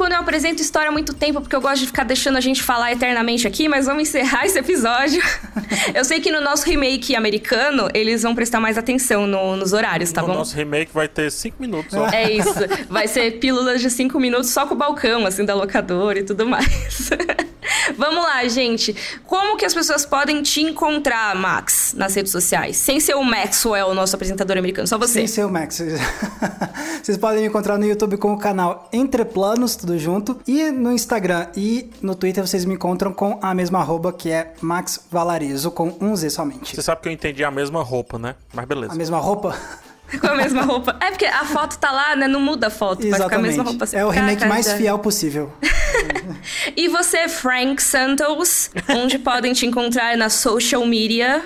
[0.00, 2.62] Quando eu apresento história há muito tempo, porque eu gosto de ficar deixando a gente
[2.62, 5.22] falar eternamente aqui, mas vamos encerrar esse episódio.
[5.94, 10.10] eu sei que no nosso remake americano, eles vão prestar mais atenção no, nos horários,
[10.10, 10.32] tá no bom?
[10.32, 12.08] No nosso remake vai ter cinco minutos só.
[12.08, 12.48] É isso.
[12.88, 16.46] Vai ser pílulas de cinco minutos só com o balcão, assim, da locadora e tudo
[16.46, 17.10] mais.
[18.00, 18.96] Vamos lá, gente.
[19.26, 22.78] Como que as pessoas podem te encontrar, Max, nas redes sociais?
[22.78, 25.12] Sem ser o Maxwell, nosso apresentador americano, só você.
[25.12, 25.82] Sem ser o Max.
[27.02, 30.40] Vocês podem me encontrar no YouTube com o canal Entre Planos, tudo junto.
[30.48, 34.54] E no Instagram e no Twitter vocês me encontram com a mesma arroba, que é
[34.62, 36.76] Max Valarizo, com um Z somente.
[36.76, 38.34] Você sabe que eu entendi a mesma roupa, né?
[38.54, 38.94] Mas beleza.
[38.94, 39.54] A mesma roupa?
[40.18, 40.96] Com a mesma roupa.
[41.00, 42.26] É porque a foto tá lá, né?
[42.26, 43.04] Não muda a foto.
[43.04, 43.18] Exatamente.
[43.18, 43.86] Vai ficar a mesma roupa.
[43.92, 45.52] É o remake mais fiel possível.
[46.76, 51.42] e você, Frank Santos, onde podem te encontrar na social media?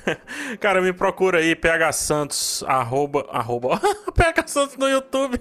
[0.60, 3.80] Cara, me procura aí, PH Santos, arroba, arroba,
[4.14, 5.40] PH Santos no YouTube.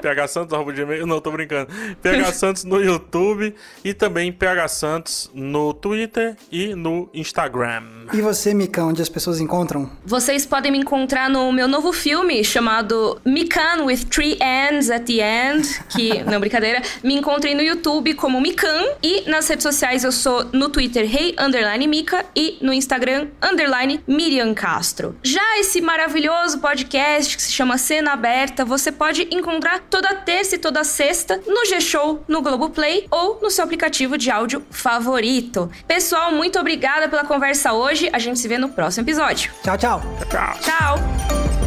[0.00, 1.68] PH Santos, arroba gmail, não, tô brincando.
[2.00, 3.54] PH Santos no YouTube
[3.84, 8.01] e também PH Santos no Twitter e no Instagram.
[8.12, 9.90] E você, Mika, onde as pessoas encontram?
[10.04, 15.20] Vocês podem me encontrar no meu novo filme chamado Mikan with Three Ends at the
[15.20, 20.12] End, que, não, brincadeira, me encontrem no YouTube como Mikan e nas redes sociais eu
[20.12, 25.16] sou no Twitter Hey Underline Mika e no Instagram Underline Miriam Castro.
[25.22, 30.58] Já esse maravilhoso podcast que se chama Cena Aberta, você pode encontrar toda terça e
[30.58, 35.70] toda sexta no G-Show, no Globoplay ou no seu aplicativo de áudio favorito.
[35.86, 37.72] Pessoal, muito obrigada pela conversa
[38.02, 38.10] hoje.
[38.12, 39.50] A gente se vê no próximo episódio.
[39.62, 40.02] Tchau, tchau.
[40.28, 40.58] Tchau.
[40.60, 41.61] Tchau.